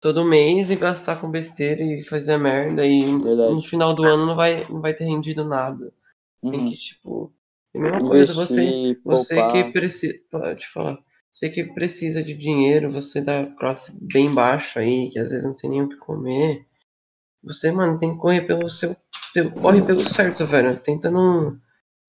todo 0.00 0.24
mês 0.24 0.70
e 0.70 0.76
gastar 0.76 1.20
com 1.20 1.28
besteira 1.30 1.82
e 1.82 2.02
fazer 2.04 2.38
merda 2.38 2.86
e 2.86 3.00
Verdade. 3.00 3.52
no 3.52 3.60
final 3.60 3.92
do 3.92 4.04
ano 4.04 4.24
não 4.24 4.36
vai, 4.36 4.64
não 4.70 4.80
vai 4.80 4.94
ter 4.94 5.04
rendido 5.04 5.44
nada. 5.44 5.92
Tem 6.40 6.52
Uhum. 6.60 6.70
que, 6.70 6.76
tipo. 6.76 7.32
É 7.74 7.78
a 7.78 7.82
mesma 7.82 8.08
coisa, 8.08 8.32
você. 8.32 8.62
Investir, 8.62 9.00
Você 9.04 9.34
poupar. 9.34 9.52
que 9.52 9.72
precisa. 9.72 10.14
Pode 10.30 10.66
falar. 10.68 10.98
Você 11.30 11.48
que 11.48 11.64
precisa 11.64 12.22
de 12.22 12.34
dinheiro, 12.34 12.90
você 12.92 13.20
da 13.20 13.46
classe 13.46 13.92
bem 14.12 14.32
baixa 14.34 14.80
aí, 14.80 15.10
que 15.10 15.18
às 15.18 15.30
vezes 15.30 15.44
não 15.44 15.54
tem 15.54 15.70
nem 15.70 15.82
o 15.82 15.88
que 15.88 15.96
comer. 15.96 16.66
Você, 17.44 17.70
mano, 17.72 17.98
tem 17.98 18.12
que 18.14 18.20
correr 18.20 18.42
pelo 18.42 18.68
seu. 18.70 18.96
pelo- 19.34 19.52
corre 19.52 19.82
pelo 19.82 20.00
certo, 20.00 20.44
velho. 20.46 20.78
Tenta 20.80 21.10
não, 21.10 21.58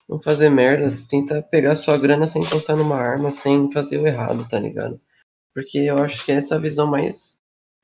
não 0.08 0.20
fazer 0.22 0.50
merda. 0.50 0.96
Tenta 1.08 1.42
pegar 1.42 1.76
sua 1.76 1.98
grana 1.98 2.26
sem 2.26 2.42
encostar 2.42 2.76
numa 2.76 2.96
arma, 2.96 3.32
sem 3.32 3.70
fazer 3.72 3.98
o 3.98 4.06
errado, 4.06 4.48
tá 4.48 4.58
ligado? 4.60 5.00
Porque 5.54 5.78
eu 5.78 5.98
acho 5.98 6.24
que 6.24 6.32
essa 6.32 6.54
é 6.54 6.58
a 6.58 6.60
visão 6.60 6.86
mais, 6.86 7.40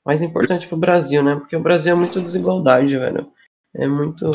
mais 0.06 0.22
importante 0.22 0.68
pro 0.68 0.76
Brasil, 0.78 1.22
né? 1.22 1.36
Porque 1.36 1.56
o 1.56 1.62
Brasil 1.62 1.92
é 1.92 1.96
muito 1.96 2.20
desigualdade, 2.22 2.96
velho. 2.98 3.30
É 3.74 3.86
muito, 3.88 4.30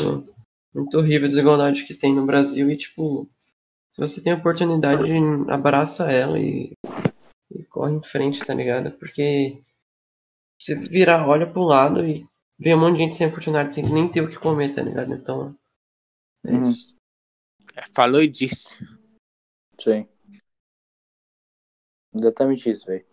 muito 0.74 0.98
horrível 0.98 1.24
a 1.26 1.28
desigualdade 1.28 1.84
que 1.86 1.94
tem 1.94 2.14
no 2.14 2.26
Brasil 2.26 2.70
e, 2.70 2.76
tipo, 2.76 3.28
se 3.92 4.00
você 4.00 4.22
tem 4.22 4.32
oportunidade, 4.34 5.12
abraça 5.48 6.12
ela 6.12 6.38
e, 6.38 6.73
e 7.54 7.64
corre 7.64 7.92
em 7.94 8.02
frente, 8.02 8.44
tá 8.44 8.54
ligado? 8.54 8.90
Porque 8.98 9.62
você 10.58 10.74
virar, 10.76 11.26
olha 11.28 11.50
pro 11.50 11.62
lado 11.62 12.04
e 12.06 12.26
vê 12.58 12.74
um 12.74 12.80
monte 12.80 12.96
de 12.96 13.02
gente 13.04 13.16
sem 13.16 13.26
oportunidade, 13.26 13.74
sem 13.74 13.84
nem 13.88 14.10
ter 14.10 14.22
o 14.22 14.28
que 14.30 14.38
comer, 14.38 14.74
tá 14.74 14.82
ligado? 14.82 15.12
Então, 15.14 15.56
é 16.46 16.52
Uhum. 16.52 16.60
isso. 16.60 16.94
É, 17.76 17.84
Falou 17.94 18.22
e 18.22 18.28
disse. 18.28 18.68
Sim. 19.80 20.06
Exatamente 22.14 22.70
isso, 22.70 22.86
velho. 22.86 23.04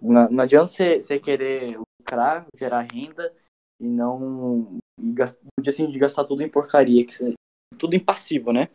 Não, 0.00 0.30
não 0.30 0.44
adianta 0.44 0.68
você, 0.68 1.18
querer 1.18 1.76
lucrar, 1.78 2.46
gerar 2.56 2.82
renda 2.82 3.34
e 3.80 3.86
não. 3.86 4.78
E 5.00 5.12
gastar, 5.12 5.40
assim, 5.66 5.90
de 5.90 5.98
gastar 5.98 6.24
tudo 6.24 6.42
em 6.42 6.48
porcaria, 6.50 7.04
que 7.04 7.12
você- 7.12 7.34
tudo 7.78 7.94
em 7.94 8.00
passivo, 8.04 8.52
né? 8.52 8.68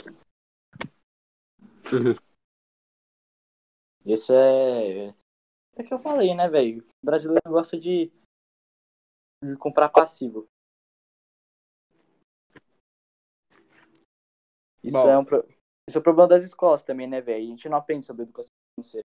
Isso 4.06 4.34
é. 4.34 5.14
É 5.76 5.84
que 5.84 5.94
eu 5.94 6.00
falei, 6.00 6.36
né, 6.36 6.48
velho? 6.48 6.84
O 7.02 7.06
brasileiro 7.06 7.42
gosta 7.48 7.80
de, 7.80 8.12
de 9.42 9.58
comprar 9.58 9.90
passivo. 9.90 10.46
Isso 14.84 14.98
Bom. 14.98 15.08
é, 15.10 15.18
um, 15.18 15.26
pro- 15.26 15.48
isso 15.88 15.98
é 15.98 16.00
o 16.00 16.04
problema 16.04 16.28
das 16.28 16.44
escolas 16.44 16.84
também, 16.84 17.08
né, 17.08 17.22
velho? 17.22 17.44
A 17.44 17.48
gente 17.48 17.70
não 17.70 17.78
aprende 17.78 18.06
sobre 18.06 18.24
educação 18.24 18.50
financeira 18.76 19.06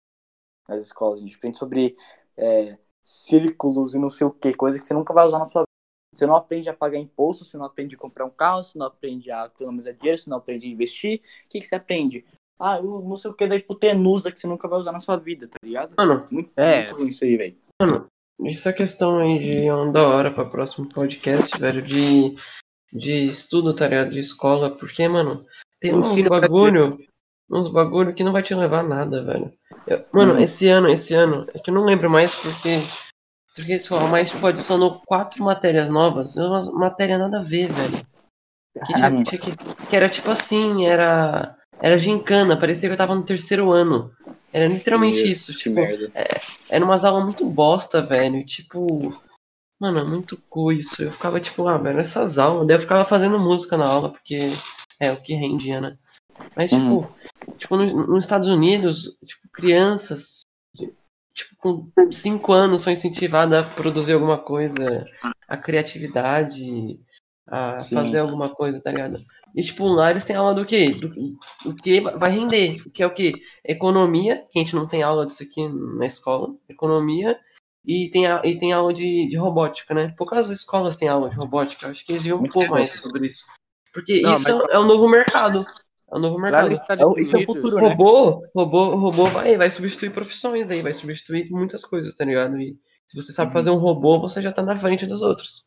nas 0.68 0.84
escolas. 0.84 1.18
A 1.18 1.22
gente 1.22 1.36
aprende 1.36 1.58
sobre 1.58 1.96
é, 2.36 2.78
círculos 3.02 3.94
e 3.94 3.98
não 3.98 4.08
sei 4.08 4.26
o 4.26 4.30
que, 4.30 4.54
coisa 4.54 4.78
que 4.78 4.84
você 4.84 4.94
nunca 4.94 5.14
vai 5.14 5.26
usar 5.26 5.38
na 5.38 5.46
sua 5.46 5.62
vida. 5.62 5.66
Você 6.14 6.26
não 6.26 6.36
aprende 6.36 6.68
a 6.68 6.74
pagar 6.74 6.98
imposto, 6.98 7.42
você 7.42 7.56
não 7.56 7.64
aprende 7.64 7.94
a 7.96 7.98
comprar 7.98 8.26
um 8.26 8.30
carro, 8.30 8.62
você 8.62 8.78
não 8.78 8.86
aprende 8.86 9.30
a 9.30 9.46
economizar 9.46 9.94
dinheiro, 9.94 10.18
você 10.18 10.28
não 10.28 10.36
aprende 10.36 10.66
a 10.66 10.70
investir. 10.70 11.22
O 11.46 11.48
que, 11.48 11.58
que 11.58 11.66
você 11.66 11.74
aprende? 11.74 12.26
Ah, 12.60 12.76
eu 12.78 13.02
não 13.02 13.16
sei 13.16 13.30
o 13.30 13.34
que 13.34 13.46
da 13.46 13.56
hipotenusa 13.56 14.30
que 14.30 14.38
você 14.38 14.46
nunca 14.46 14.68
vai 14.68 14.78
usar 14.78 14.92
na 14.92 15.00
sua 15.00 15.16
vida, 15.16 15.48
tá 15.48 15.58
ligado? 15.64 15.94
Mano, 15.98 16.26
Muito, 16.30 16.50
É. 16.56 16.78
muito 16.82 16.94
ruim 16.96 17.08
isso 17.08 17.24
aí, 17.24 17.36
velho. 17.36 17.56
Isso 18.44 18.68
é 18.68 18.72
questão 18.72 19.18
aí 19.18 19.38
de 19.38 19.70
um 19.70 19.90
da 19.92 20.06
hora 20.06 20.30
pra 20.30 20.44
próximo 20.44 20.88
podcast, 20.88 21.58
velho, 21.60 21.82
de, 21.82 22.34
de 22.92 23.28
estudo, 23.28 23.74
tá 23.74 23.86
ligado? 23.88 24.10
De 24.10 24.18
escola, 24.20 24.70
porque, 24.70 25.06
mano, 25.08 25.44
tem 25.80 25.94
uns 25.94 26.20
bagulho, 26.28 26.98
uns 27.50 27.68
bagulho 27.68 28.14
que 28.14 28.22
não 28.24 28.32
vai 28.32 28.42
te 28.42 28.54
levar 28.54 28.80
a 28.80 28.88
nada, 28.88 29.24
velho. 29.24 29.52
Eu- 29.86 30.04
mano, 30.12 30.34
Hum. 30.34 30.38
esse 30.38 30.68
ano, 30.68 30.88
esse 30.88 31.14
ano, 31.14 31.46
é 31.54 31.58
que 31.58 31.70
eu 31.70 31.74
não 31.74 31.84
lembro 31.84 32.08
mais 32.10 32.34
porque, 32.34 32.78
porque 33.54 33.78
sei 33.78 33.96
lá, 33.96 34.06
mas 34.08 34.30
tipo, 34.30 34.46
adicionou 34.46 35.00
quatro 35.06 35.42
matérias 35.44 35.88
novas, 35.90 36.36
é 36.36 36.40
uma 36.42 36.60
matéria 36.72 37.18
nada 37.18 37.40
a 37.40 37.42
ver, 37.42 37.70
velho. 37.72 38.06
Que, 38.86 38.94
tinha- 38.94 39.24
tinha 39.24 39.40
que, 39.40 39.86
que 39.88 39.96
era 39.96 40.08
tipo 40.08 40.30
assim, 40.30 40.86
era, 40.86 41.56
era 41.82 41.98
gincana, 41.98 42.56
parecia 42.56 42.88
que 42.88 42.92
eu 42.92 42.96
tava 42.98 43.14
no 43.14 43.24
terceiro 43.24 43.72
ano. 43.72 44.10
Era 44.52 44.68
literalmente 44.72 45.22
Meu, 45.22 45.32
isso, 45.32 45.52
tipo, 45.52 45.74
merda. 45.76 46.12
era 46.70 46.84
umas 46.84 47.04
aulas 47.04 47.24
muito 47.24 47.44
bosta, 47.48 48.00
velho. 48.00 48.36
e, 48.36 48.44
Tipo, 48.44 49.12
mano, 49.80 49.98
é 49.98 50.04
muito 50.04 50.36
cu 50.48 50.70
isso. 50.72 51.02
Eu 51.02 51.12
ficava 51.12 51.40
tipo, 51.40 51.66
ah, 51.66 51.76
velho, 51.78 51.98
essas 51.98 52.38
aulas. 52.38 52.66
Daí 52.66 52.76
eu 52.76 52.80
ficava 52.80 53.04
fazendo 53.04 53.38
música 53.38 53.76
na 53.76 53.86
aula, 53.88 54.10
porque 54.10 54.38
é 55.00 55.10
o 55.10 55.16
que 55.20 55.34
rendia, 55.34 55.80
né? 55.80 55.98
Mas, 56.56 56.70
tipo, 56.70 56.82
Uhum. 56.84 57.56
tipo 57.58 57.76
no- 57.76 58.06
nos 58.06 58.24
Estados 58.24 58.48
Unidos, 58.48 59.16
tipo, 59.24 59.48
crianças, 59.52 60.40
tipo, 61.34 61.56
com 61.58 61.90
5 62.12 62.52
anos 62.52 62.82
são 62.82 62.92
incentivadas 62.92 63.52
a 63.52 63.62
produzir 63.74 64.12
alguma 64.12 64.38
coisa, 64.38 65.04
a 65.48 65.56
criatividade, 65.56 67.00
a 67.48 67.80
Sim. 67.80 67.94
fazer 67.94 68.18
alguma 68.20 68.48
coisa, 68.48 68.80
tá 68.80 68.90
ligado? 68.90 69.20
E, 69.54 69.62
tipo, 69.62 69.86
lá 69.88 70.10
eles 70.10 70.24
têm 70.24 70.36
aula 70.36 70.54
do 70.54 70.64
quê? 70.64 70.86
Do, 70.94 71.08
do 71.08 71.76
que 71.76 72.00
vai 72.00 72.30
render, 72.30 72.74
que 72.92 73.02
é 73.02 73.06
o 73.06 73.12
quê? 73.12 73.32
Economia, 73.64 74.46
que 74.50 74.58
a 74.58 74.62
gente 74.62 74.74
não 74.74 74.86
tem 74.86 75.02
aula 75.02 75.26
disso 75.26 75.42
aqui 75.42 75.66
na 75.68 76.06
escola, 76.06 76.54
economia, 76.68 77.38
e 77.84 78.08
tem, 78.10 78.26
a, 78.26 78.40
e 78.44 78.56
tem 78.58 78.72
aula 78.72 78.94
de, 78.94 79.26
de 79.28 79.36
robótica, 79.36 79.92
né? 79.92 80.14
Poucas 80.16 80.48
escolas 80.50 80.96
têm 80.96 81.08
aula 81.08 81.28
de 81.28 81.36
robótica, 81.36 81.88
acho 81.88 82.04
que 82.06 82.12
eles 82.12 82.22
deviam 82.22 82.38
Muito 82.38 82.52
pôr 82.52 82.68
mais 82.70 82.92
sobre 83.00 83.26
isso. 83.26 83.44
Porque 83.92 84.22
Não, 84.22 84.34
isso 84.34 84.44
mas- 84.44 84.70
é 84.70 84.78
o 84.78 84.84
novo 84.84 85.08
mercado. 85.08 85.64
É 86.10 86.16
o 86.16 86.18
novo 86.18 86.38
mercado. 86.38 86.72
Estados 86.72 87.02
É 87.02 87.06
o- 87.06 87.18
isso 87.18 87.36
é 87.36 87.40
o 87.40 87.44
futuro, 87.44 87.76
né? 87.76 87.88
Robô, 87.88 88.40
robô, 88.54 88.94
robô 88.96 89.24
vai, 89.26 89.56
vai 89.56 89.70
substituir 89.70 90.12
profissões 90.12 90.70
aí, 90.70 90.80
vai 90.80 90.94
substituir 90.94 91.50
muitas 91.50 91.84
coisas, 91.84 92.14
tá 92.14 92.24
ligado? 92.24 92.58
E 92.58 92.78
se 93.06 93.16
você 93.20 93.32
sabe 93.32 93.48
Uhum. 93.48 93.52
fazer 93.52 93.70
um 93.70 93.78
robô, 93.78 94.20
você 94.20 94.40
já 94.40 94.52
tá 94.52 94.62
na 94.62 94.76
frente 94.76 95.04
dos 95.06 95.20
outros. 95.22 95.64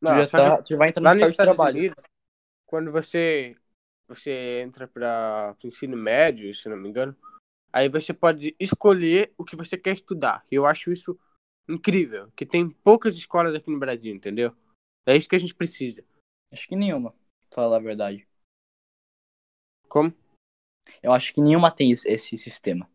Tu 0.00 0.04
Não, 0.04 0.16
já, 0.16 0.26
só 0.26 0.36
que 0.36 0.42
tá, 0.42 0.62
tu 0.62 0.68
já 0.70 0.76
vai 0.76 0.88
entrar 0.88 1.02
no 1.02 1.10
mercado 1.10 1.30
de 1.30 1.36
trabalho. 1.36 1.78
Unidos, 1.78 2.04
quando 2.66 2.92
você, 2.92 3.56
você 4.06 4.60
entra 4.62 4.86
para 4.86 5.56
o 5.62 5.66
ensino 5.66 5.96
médio, 5.96 6.54
se 6.54 6.68
não 6.68 6.76
me 6.76 6.88
engano, 6.88 7.16
aí 7.72 7.88
você 7.88 8.12
pode 8.12 8.54
escolher 8.60 9.32
o 9.36 9.44
que 9.44 9.56
você 9.56 9.76
quer 9.76 9.94
estudar. 9.94 10.44
E 10.50 10.54
eu 10.54 10.66
acho 10.66 10.92
isso 10.92 11.18
incrível, 11.68 12.30
que 12.36 12.46
tem 12.46 12.70
poucas 12.70 13.16
escolas 13.16 13.54
aqui 13.54 13.70
no 13.70 13.78
Brasil, 13.78 14.14
entendeu? 14.14 14.56
É 15.06 15.16
isso 15.16 15.28
que 15.28 15.36
a 15.36 15.38
gente 15.38 15.54
precisa. 15.54 16.04
Acho 16.52 16.68
que 16.68 16.76
nenhuma, 16.76 17.12
pra 17.50 17.62
falar 17.62 17.76
a 17.76 17.80
verdade. 17.80 18.26
Como? 19.88 20.12
Eu 21.02 21.12
acho 21.12 21.34
que 21.34 21.40
nenhuma 21.40 21.70
tem 21.70 21.90
esse, 21.90 22.08
esse 22.08 22.38
sistema. 22.38 22.88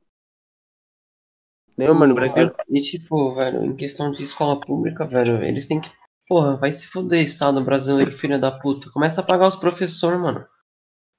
Nenhuma 1.76 2.06
no 2.06 2.14
Brasil? 2.14 2.52
E 2.70 2.82
tipo, 2.82 3.34
velho, 3.34 3.64
em 3.64 3.76
questão 3.76 4.12
de 4.12 4.24
escola 4.24 4.60
pública, 4.60 5.06
velho, 5.06 5.44
eles 5.44 5.68
têm 5.68 5.82
que. 5.82 5.90
Porra, 6.28 6.56
vai 6.58 6.72
se 6.72 6.88
fuder, 6.88 7.22
Estado 7.22 7.62
brasileiro, 7.62 8.12
filha 8.12 8.40
da 8.40 8.52
puta. 8.52 8.90
Começa 8.92 9.22
a 9.22 9.24
pagar 9.24 9.48
os 9.48 9.56
professores, 9.56 10.20
mano. 10.20 10.46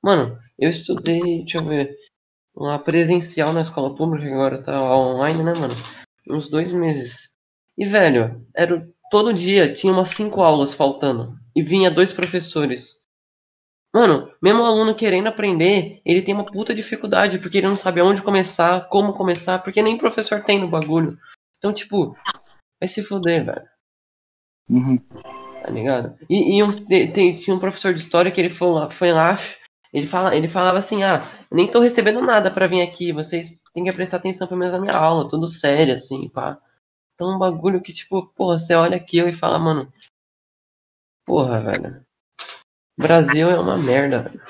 Mano, 0.03 0.39
eu 0.59 0.71
estudei, 0.71 1.41
deixa 1.41 1.59
eu 1.59 1.65
ver, 1.65 1.97
uma 2.55 2.79
presencial 2.79 3.53
na 3.53 3.61
escola 3.61 3.95
pública, 3.95 4.27
agora 4.33 4.63
tá 4.63 4.81
online, 4.95 5.43
né, 5.43 5.53
mano? 5.59 5.75
Uns 6.29 6.49
dois 6.49 6.73
meses. 6.73 7.31
E, 7.77 7.85
velho, 7.85 8.47
era 8.55 8.89
todo 9.11 9.35
dia 9.35 9.73
tinha 9.73 9.93
umas 9.93 10.11
cinco 10.11 10.43
aulas 10.43 10.75
faltando. 10.75 11.39
E 11.55 11.63
vinha 11.63 11.91
dois 11.91 12.13
professores. 12.13 12.99
Mano, 13.95 14.33
mesmo 14.43 14.61
o 14.61 14.67
aluno 14.67 14.95
querendo 14.95 15.29
aprender, 15.29 16.01
ele 16.05 16.23
tem 16.23 16.35
uma 16.35 16.45
puta 16.45 16.75
dificuldade, 16.75 17.39
porque 17.39 17.59
ele 17.59 17.69
não 17.69 17.77
sabe 17.77 18.01
aonde 18.01 18.23
começar, 18.23 18.89
como 18.89 19.15
começar, 19.15 19.63
porque 19.63 19.81
nem 19.81 19.97
professor 19.97 20.43
tem 20.43 20.59
no 20.59 20.69
bagulho. 20.69 21.17
Então, 21.59 21.73
tipo, 21.73 22.17
vai 22.81 22.89
se 22.89 23.03
fuder, 23.03 23.45
velho. 23.45 23.74
Uhum. 24.69 24.99
Tá 24.99 25.71
ligado? 25.71 26.17
E, 26.29 26.61
e 26.61 27.37
tinha 27.37 27.57
um 27.57 27.61
professor 27.61 27.95
de 27.95 28.01
história 28.01 28.31
que 28.31 28.41
ele 28.41 28.51
foi 28.51 28.69
lá, 28.69 28.91
foi 28.91 29.13
lá 29.13 29.39
ele, 29.95 30.09
fala, 30.09 30.35
ele 30.35 30.49
falava 30.49 30.77
assim, 30.81 31.05
ah, 31.05 31.21
nem 31.53 31.71
tô 31.71 31.79
recebendo 31.79 32.21
nada 32.21 32.51
pra 32.51 32.67
vir 32.67 32.83
aqui, 32.83 33.13
vocês 33.13 33.63
têm 33.73 33.85
que 33.85 33.93
prestar 33.93 34.17
atenção 34.17 34.49
pelo 34.49 34.59
menos 34.59 34.75
na 34.75 34.81
minha 34.81 34.97
aula, 34.97 35.29
tudo 35.29 35.47
sério, 35.47 35.95
assim, 35.95 36.29
pá. 36.29 36.59
Então 37.15 37.37
um 37.37 37.39
bagulho 37.39 37.81
que, 37.81 37.93
tipo, 37.93 38.27
porra, 38.35 38.59
você 38.59 38.75
olha 38.75 38.97
aquilo 38.97 39.29
e 39.29 39.33
fala, 39.33 39.57
mano, 39.57 39.93
porra, 41.25 41.63
velho. 41.63 42.05
Brasil 42.99 43.49
é 43.49 43.59
uma 43.59 43.79
merda, 43.79 44.23
velho. 44.23 44.43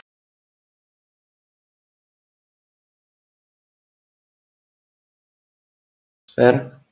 Espera. 6.27 6.84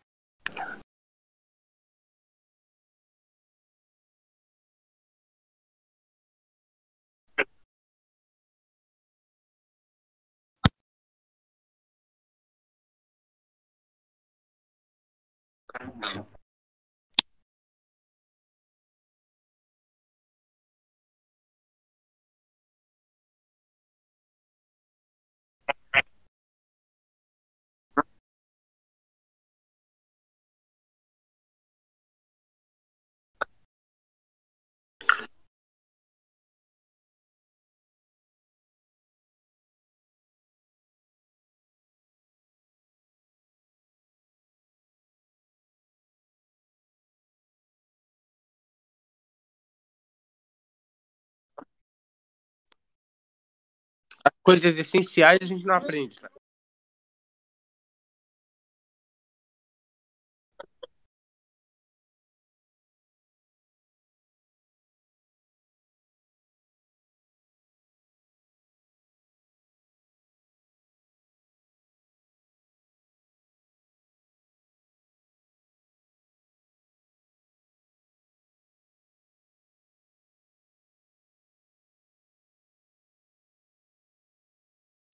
Coisas 54.42 54.78
essenciais 54.78 55.38
a 55.42 55.46
gente 55.46 55.64
não 55.64 55.74
aprende. 55.74 56.20
Tá? 56.20 56.28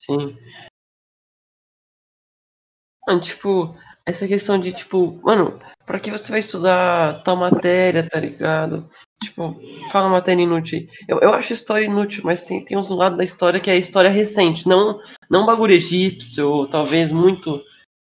Sim. 0.09 0.39
Mano, 3.07 3.21
tipo, 3.21 3.75
essa 4.07 4.27
questão 4.27 4.59
de, 4.59 4.73
tipo, 4.73 5.21
mano, 5.23 5.59
pra 5.87 5.99
que 6.01 6.11
você 6.11 6.31
vai 6.31 6.41
estudar 6.41 7.23
tal 7.23 7.37
matéria, 7.37 8.07
tá 8.09 8.21
ligado? 8.21 8.89
Tipo, 9.23 9.57
fala 9.91 10.09
matéria 10.09 10.43
inútil. 10.43 10.87
Eu, 11.09 11.19
eu 11.21 11.33
acho 11.35 11.53
história 11.53 11.87
inútil, 11.87 12.23
mas 12.25 12.45
tem, 12.45 12.65
tem 12.65 12.77
uns 12.77 12.91
lados 12.91 13.19
da 13.19 13.25
história 13.25 13.61
que 13.61 13.71
é 13.71 13.77
história 13.77 14.11
recente, 14.11 14.69
não, 14.69 15.01
não 15.31 15.47
bagulho 15.47 15.75
egípcio, 15.75 16.49
ou 16.49 16.69
talvez 16.69 17.11
muito 17.13 17.63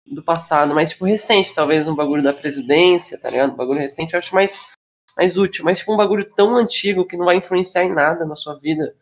do 0.07 0.23
passado, 0.23 0.75
mas 0.75 0.91
tipo 0.91 1.07
recente, 1.07 1.55
talvez 1.55 1.88
um 1.88 1.95
bagulho 1.97 2.23
da 2.23 2.35
presidência, 2.35 3.21
tá 3.21 3.31
ligado? 3.31 3.55
Um 3.55 3.57
bagulho 3.57 3.81
recente 3.81 4.15
eu 4.15 4.21
acho 4.21 4.35
mais, 4.35 4.69
mais 5.17 5.37
útil, 5.38 5.65
mas 5.65 5.79
tipo 5.81 5.95
um 5.95 5.99
bagulho 5.99 6.25
tão 6.37 6.57
antigo 6.57 7.07
que 7.07 7.17
não 7.17 7.27
vai 7.27 7.37
influenciar 7.37 7.85
em 7.85 7.95
nada 7.95 8.25
na 8.27 8.37
sua 8.37 8.59
vida. 8.59 8.95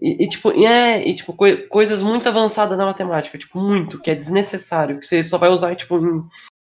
E, 0.00 0.24
e, 0.24 0.28
tipo, 0.28 0.50
é, 0.52 1.06
e, 1.06 1.14
tipo 1.14 1.32
coi- 1.32 1.66
coisas 1.68 2.02
muito 2.02 2.28
avançadas 2.28 2.76
na 2.78 2.86
matemática, 2.86 3.36
tipo, 3.38 3.58
muito, 3.60 4.00
que 4.00 4.10
é 4.10 4.14
desnecessário, 4.14 4.98
que 5.00 5.06
você 5.06 5.22
só 5.24 5.38
vai 5.38 5.48
usar, 5.50 5.74
tipo, 5.74 5.98
em 5.98 6.22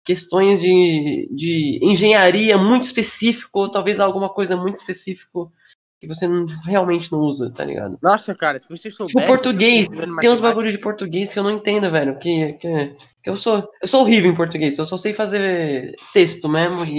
questões 0.05 0.59
de, 0.61 1.27
de 1.31 1.79
engenharia 1.81 2.57
muito 2.57 2.83
específico, 2.85 3.59
ou 3.59 3.69
talvez 3.69 3.99
alguma 3.99 4.29
coisa 4.29 4.55
muito 4.55 4.77
específico 4.77 5.51
que 5.99 6.07
você 6.07 6.27
não- 6.27 6.45
realmente 6.63 7.11
não 7.11 7.19
usa, 7.19 7.51
tá 7.51 7.65
ligado? 7.65 7.97
Nossa, 8.01 8.33
cara, 8.35 8.61
se 8.61 8.69
você 8.69 8.89
souber. 8.91 9.15
Tipo, 9.15 9.25
português, 9.27 9.87
tem 10.21 10.29
uns 10.29 10.39
bagulhos 10.39 10.71
de 10.71 10.77
português 10.79 11.33
que 11.33 11.39
eu 11.39 11.43
não 11.43 11.51
entendo, 11.51 11.89
velho, 11.91 12.17
que, 12.19 12.53
que, 12.53 12.95
que 13.23 13.29
eu 13.29 13.35
sou, 13.35 13.67
eu 13.81 13.87
sou 13.87 14.01
horrível 14.01 14.31
em 14.31 14.35
português, 14.35 14.77
eu 14.77 14.85
só 14.85 14.95
sei 14.95 15.13
fazer 15.13 15.95
texto 16.13 16.47
mesmo 16.47 16.85
e, 16.85 16.91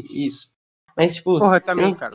e- 0.00 0.04
e 0.10 0.26
isso. 0.26 0.54
Mas, 0.96 1.14
tipo, 1.16 1.38
Porra, 1.38 1.60
também, 1.60 1.84
tem 1.84 1.90
uns- 1.92 1.98
cara. 2.00 2.12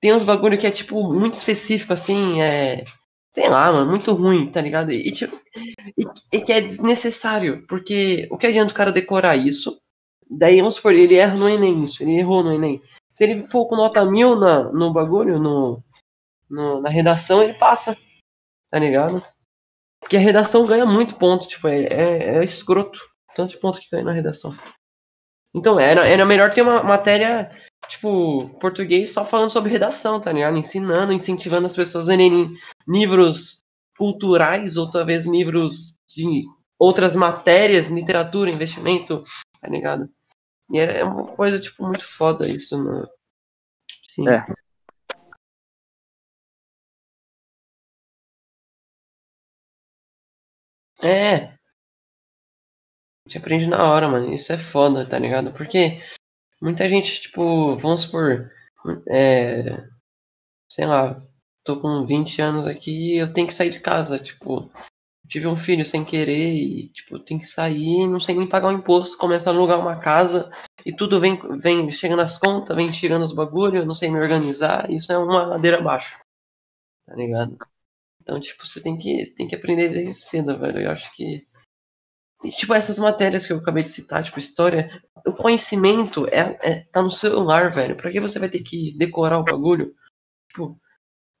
tem 0.00 0.12
uns 0.14 0.24
bagulho 0.24 0.58
que 0.58 0.66
é, 0.66 0.70
tipo, 0.70 1.12
muito 1.12 1.34
específico, 1.34 1.92
assim, 1.92 2.40
é. 2.40 2.82
Sei 3.32 3.48
lá, 3.48 3.72
mano, 3.72 3.90
muito 3.90 4.12
ruim, 4.12 4.50
tá 4.50 4.60
ligado? 4.60 4.92
E, 4.92 5.10
tipo, 5.10 5.40
e, 5.96 6.04
e 6.36 6.40
que 6.42 6.52
é 6.52 6.60
desnecessário, 6.60 7.66
porque 7.66 8.28
o 8.30 8.36
que 8.36 8.46
adianta 8.46 8.72
o 8.72 8.76
cara 8.76 8.92
decorar 8.92 9.36
isso? 9.36 9.80
Daí, 10.30 10.58
vamos 10.60 10.74
supor, 10.74 10.92
ele 10.94 11.14
erra 11.14 11.36
no 11.36 11.48
Enem 11.48 11.82
isso, 11.82 12.02
ele 12.02 12.18
errou 12.18 12.42
no 12.42 12.52
Enem. 12.52 12.82
Se 13.10 13.24
ele 13.24 13.46
for 13.48 13.66
com 13.66 13.76
nota 13.76 14.04
mil 14.04 14.36
na, 14.36 14.64
no 14.72 14.92
bagulho, 14.92 15.38
no, 15.38 15.82
no- 16.48 16.80
na 16.82 16.90
redação, 16.90 17.42
ele 17.42 17.54
passa, 17.54 17.96
tá 18.70 18.78
ligado? 18.78 19.24
Porque 20.00 20.16
a 20.16 20.20
redação 20.20 20.66
ganha 20.66 20.84
muito 20.86 21.16
ponto, 21.16 21.48
tipo, 21.48 21.68
é, 21.68 21.84
é, 21.84 22.36
é 22.38 22.44
escroto. 22.44 23.00
Tanto 23.34 23.50
de 23.52 23.58
ponto 23.60 23.80
que 23.80 23.88
ganha 23.90 24.04
na 24.04 24.12
redação. 24.12 24.54
Então, 25.54 25.78
era, 25.80 26.06
era 26.06 26.24
melhor 26.26 26.52
ter 26.52 26.62
uma 26.62 26.82
matéria 26.82 27.50
tipo, 27.88 28.48
português 28.60 29.10
só 29.10 29.24
falando 29.24 29.50
sobre 29.50 29.70
redação, 29.70 30.20
tá 30.20 30.32
ligado? 30.32 30.56
Ensinando, 30.56 31.12
incentivando 31.12 31.66
as 31.66 31.76
pessoas 31.76 32.08
a 32.08 32.12
lerem 32.12 32.50
livros 32.86 33.62
culturais 33.96 34.76
ou 34.76 34.90
talvez 34.90 35.26
livros 35.26 35.98
de 36.08 36.44
outras 36.78 37.14
matérias, 37.14 37.88
literatura, 37.88 38.50
investimento, 38.50 39.22
tá 39.60 39.68
ligado? 39.68 40.08
E 40.70 40.78
é 40.78 41.04
uma 41.04 41.26
coisa, 41.26 41.60
tipo, 41.60 41.84
muito 41.86 42.04
foda 42.04 42.48
isso, 42.48 42.82
né? 42.82 43.06
Sim. 44.08 44.28
É. 44.28 44.44
É. 51.02 51.34
A 53.24 53.28
gente 53.28 53.38
aprende 53.38 53.66
na 53.66 53.84
hora, 53.84 54.08
mano. 54.08 54.32
Isso 54.32 54.52
é 54.52 54.58
foda, 54.58 55.08
tá 55.08 55.18
ligado? 55.18 55.52
Porque 55.52 56.00
muita 56.62 56.88
gente, 56.88 57.20
tipo, 57.22 57.76
vamos 57.76 58.02
supor, 58.02 58.50
é, 59.08 59.84
sei 60.70 60.86
lá, 60.86 61.20
tô 61.64 61.80
com 61.80 62.06
20 62.06 62.40
anos 62.40 62.66
aqui 62.66 63.16
eu 63.16 63.32
tenho 63.32 63.48
que 63.48 63.54
sair 63.54 63.70
de 63.70 63.80
casa, 63.80 64.18
tipo, 64.18 64.70
tive 65.28 65.48
um 65.48 65.56
filho 65.56 65.84
sem 65.84 66.04
querer 66.04 66.54
e, 66.54 66.88
tipo, 66.90 67.18
tem 67.18 67.38
que 67.38 67.46
sair, 67.46 68.06
não 68.06 68.20
sei 68.20 68.36
nem 68.36 68.48
pagar 68.48 68.68
o 68.68 68.72
imposto, 68.72 69.18
começa 69.18 69.50
a 69.50 69.52
alugar 69.52 69.80
uma 69.80 69.98
casa 69.98 70.50
e 70.86 70.94
tudo 70.94 71.18
vem, 71.18 71.36
vem 71.58 71.90
chega 71.90 72.14
nas 72.14 72.38
contas, 72.38 72.76
vem 72.76 72.92
tirando 72.92 73.22
os 73.22 73.32
bagulho, 73.32 73.78
eu 73.78 73.86
não 73.86 73.94
sei 73.94 74.08
me 74.08 74.18
organizar, 74.18 74.88
isso 74.90 75.12
é 75.12 75.18
uma 75.18 75.44
ladeira 75.44 75.78
abaixo, 75.78 76.18
tá 77.06 77.16
ligado? 77.16 77.56
Então, 78.20 78.38
tipo, 78.40 78.66
você 78.66 78.80
tem 78.80 78.96
que, 78.96 79.26
tem 79.34 79.48
que 79.48 79.56
aprender 79.56 79.88
desde 79.90 80.14
cedo, 80.14 80.56
velho, 80.58 80.80
eu 80.80 80.90
acho 80.92 81.12
que 81.16 81.44
e, 82.44 82.50
tipo, 82.50 82.74
essas 82.74 82.98
matérias 82.98 83.46
que 83.46 83.52
eu 83.52 83.58
acabei 83.58 83.82
de 83.82 83.88
citar, 83.88 84.22
tipo, 84.22 84.38
história, 84.38 85.02
o 85.26 85.32
conhecimento 85.32 86.26
é, 86.28 86.58
é- 86.62 86.84
tá 86.92 87.02
no 87.02 87.10
celular, 87.10 87.72
velho. 87.72 87.96
Pra 87.96 88.10
que 88.10 88.20
você 88.20 88.38
vai 88.38 88.48
ter 88.48 88.62
que 88.62 88.96
decorar 88.96 89.38
o 89.38 89.44
bagulho? 89.44 89.94
Tipo, 90.48 90.78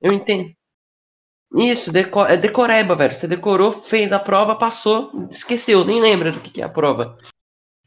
eu 0.00 0.12
entendo. 0.12 0.52
Isso, 1.54 1.92
deco 1.92 2.24
é 2.24 2.36
decoreba, 2.36 2.96
velho. 2.96 3.14
Você 3.14 3.28
decorou, 3.28 3.72
fez 3.72 4.12
a 4.12 4.18
prova, 4.18 4.56
passou, 4.56 5.12
esqueceu, 5.30 5.84
nem 5.84 6.00
lembra 6.00 6.32
do 6.32 6.40
que, 6.40 6.50
que 6.50 6.62
é 6.62 6.64
a 6.64 6.68
prova. 6.68 7.18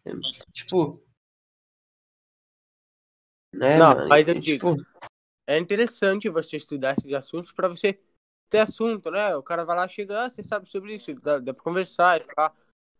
É, 0.05 0.11
tipo. 0.53 1.01
Né, 3.53 3.79
Não, 3.79 3.95
mano? 3.95 4.09
mas 4.09 4.27
eu 4.27 4.35
digo, 4.35 4.75
tipo, 4.75 4.85
É 5.47 5.57
interessante 5.57 6.29
você 6.29 6.57
estudar 6.57 6.93
esses 6.97 7.11
assuntos 7.13 7.51
pra 7.51 7.67
você 7.67 7.99
ter 8.49 8.59
assunto, 8.59 9.11
né? 9.11 9.35
O 9.35 9.43
cara 9.43 9.65
vai 9.65 9.75
lá, 9.75 9.87
chega, 9.87 10.25
ah, 10.25 10.29
você 10.29 10.43
sabe 10.43 10.69
sobre 10.69 10.95
isso, 10.95 11.13
dá, 11.15 11.39
dá 11.39 11.53
pra 11.53 11.63
conversar 11.63 12.21
e 12.21 12.23
tal. 12.25 12.55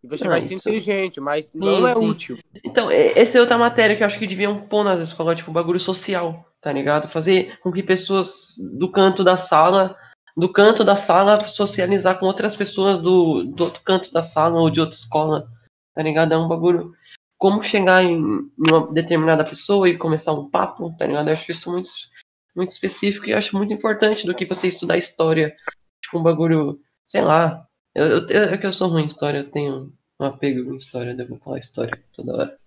E 0.06 0.08
você 0.08 0.26
Ah, 0.28 0.30
vai 0.30 0.42
ser 0.42 0.54
isso- 0.54 0.70
inteligente, 0.70 1.20
mas 1.20 1.50
não 1.56 1.88
é 1.88 1.96
sim. 1.96 2.08
útil. 2.08 2.38
Então, 2.64 2.92
essa 2.92 3.40
é 3.40 3.42
outra 3.42 3.58
matéria 3.58 3.96
que 3.96 4.04
eu 4.04 4.08
acho 4.08 4.20
que 4.20 4.28
deviam 4.28 4.62
pôr 4.68 4.84
nas 4.84 5.00
escolas, 5.00 5.36
tipo, 5.36 5.52
bagulho 5.52 5.80
social, 5.80 6.46
tá 6.62 6.72
ligado? 6.72 7.10
Fazer 7.10 7.58
com 7.62 7.72
que 7.72 7.82
pessoas 7.82 8.54
do 8.78 8.92
canto 8.92 9.24
da 9.24 9.36
sala, 9.36 9.98
do 10.38 10.48
canto 10.48 10.84
da 10.84 10.96
sala, 10.96 11.40
socializar 11.48 12.20
com 12.20 12.28
outras 12.28 12.56
pessoas 12.56 13.02
do, 13.02 13.44
do 13.46 13.64
outro 13.64 13.82
canto 13.84 14.14
da 14.14 14.22
sala 14.22 14.60
ou 14.60 14.70
de 14.70 14.80
outra 14.80 14.96
escola, 14.96 15.48
tá 15.96 16.04
ligado? 16.04 16.34
É 16.34 16.38
um 16.38 16.48
bagulho. 16.48 16.94
Como 17.36 17.64
chegar 17.64 18.04
em, 18.04 18.22
uma 18.58 18.92
determinada 18.94 19.44
pessoa 19.44 19.90
e 19.90 19.98
começar 19.98 20.34
um 20.34 20.48
papo, 20.50 20.96
tá 21.00 21.08
ligado? 21.08 21.30
Eu 21.30 21.34
acho 21.34 21.52
isso 21.52 21.72
muito, 21.72 21.90
muito 22.56 22.70
específico 22.70 23.26
e 23.28 23.34
acho 23.34 23.58
muito 23.58 23.74
importante 23.74 24.28
do 24.28 24.36
que 24.36 24.46
você 24.46 24.68
estudar 24.68 24.98
história. 24.98 25.52
Tipo, 26.04 26.20
um 26.20 26.24
bagulho, 26.24 26.80
sei 27.04 27.22
lá. 27.24 27.66
Eu, 27.96 28.28
eu, 28.28 28.44
é 28.54 28.58
que 28.58 28.66
eu 28.66 28.74
sou 28.74 28.90
ruim 28.90 29.04
em 29.04 29.08
história, 29.08 29.40
eu 29.40 29.50
tenho 29.50 29.94
um 30.20 30.26
apego 30.26 30.74
em 30.74 30.76
história, 30.76 31.16
devo 31.16 31.38
falar 31.38 31.60
história 31.60 32.04
toda 32.14 32.34
hora. 32.36 32.60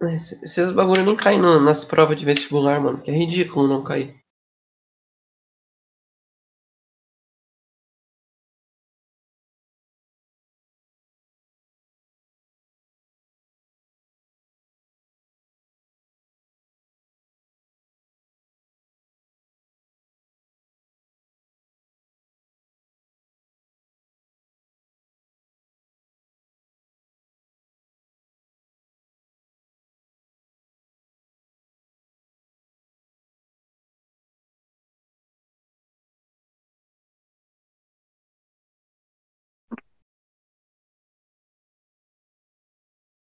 Esses 0.00 0.70
bagulho 0.70 1.04
nem 1.04 1.16
caem 1.16 1.40
nas 1.40 1.84
provas 1.84 2.18
de 2.18 2.24
vestibular, 2.24 2.80
mano. 2.80 3.00
Que 3.00 3.10
é 3.10 3.14
ridículo 3.14 3.66
não 3.66 3.82
cair. 3.82 4.14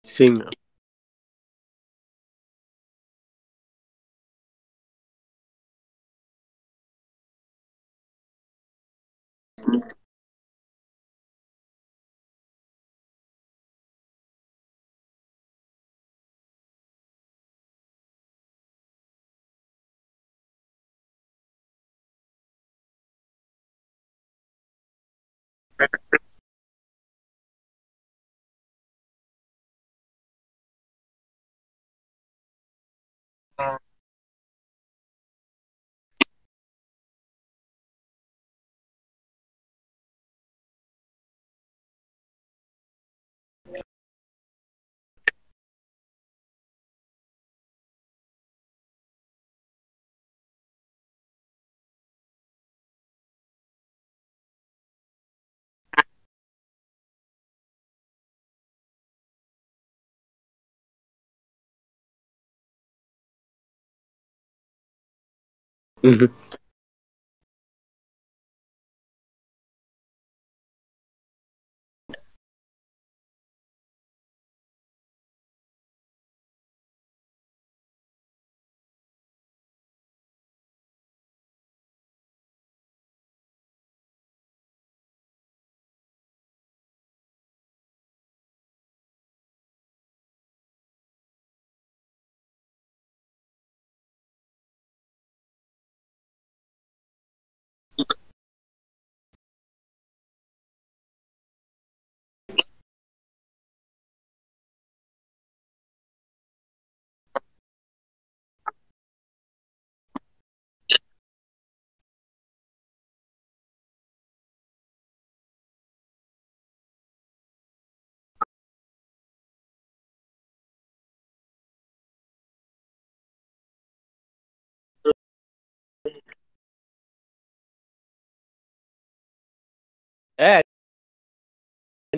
singer 0.09 0.51
Uhum. 33.59 33.88
É. 66.03 66.58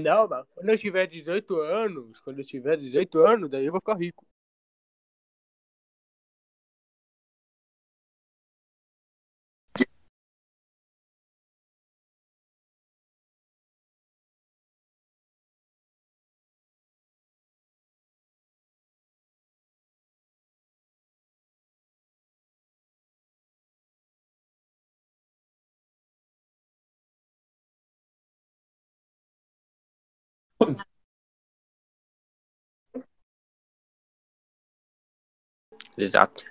Não, 0.03 0.29
mano. 0.29 0.47
Quando 0.55 0.69
eu 0.71 0.79
tiver 0.79 1.07
18 1.07 1.61
anos, 1.61 2.21
quando 2.21 2.39
eu 2.41 2.45
tiver 2.45 2.77
18 2.77 3.19
anos, 3.21 3.51
daí 3.51 3.67
eu 3.67 3.73
vou 3.73 3.81
ficar 3.81 3.97
rico. 3.97 4.27
Exato. 35.97 36.43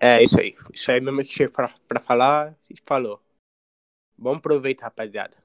É 0.00 0.22
isso 0.22 0.40
aí. 0.40 0.54
Isso 0.72 0.90
aí 0.90 1.00
mesmo 1.00 1.20
que 1.22 1.28
tinha 1.34 1.50
pra, 1.50 1.68
pra 1.88 2.00
falar 2.00 2.56
e 2.70 2.74
falou. 2.86 3.22
Bom 4.18 4.38
proveito, 4.40 4.82
rapaziada. 4.82 5.38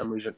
لم 0.00 0.12
يوجد 0.12 0.34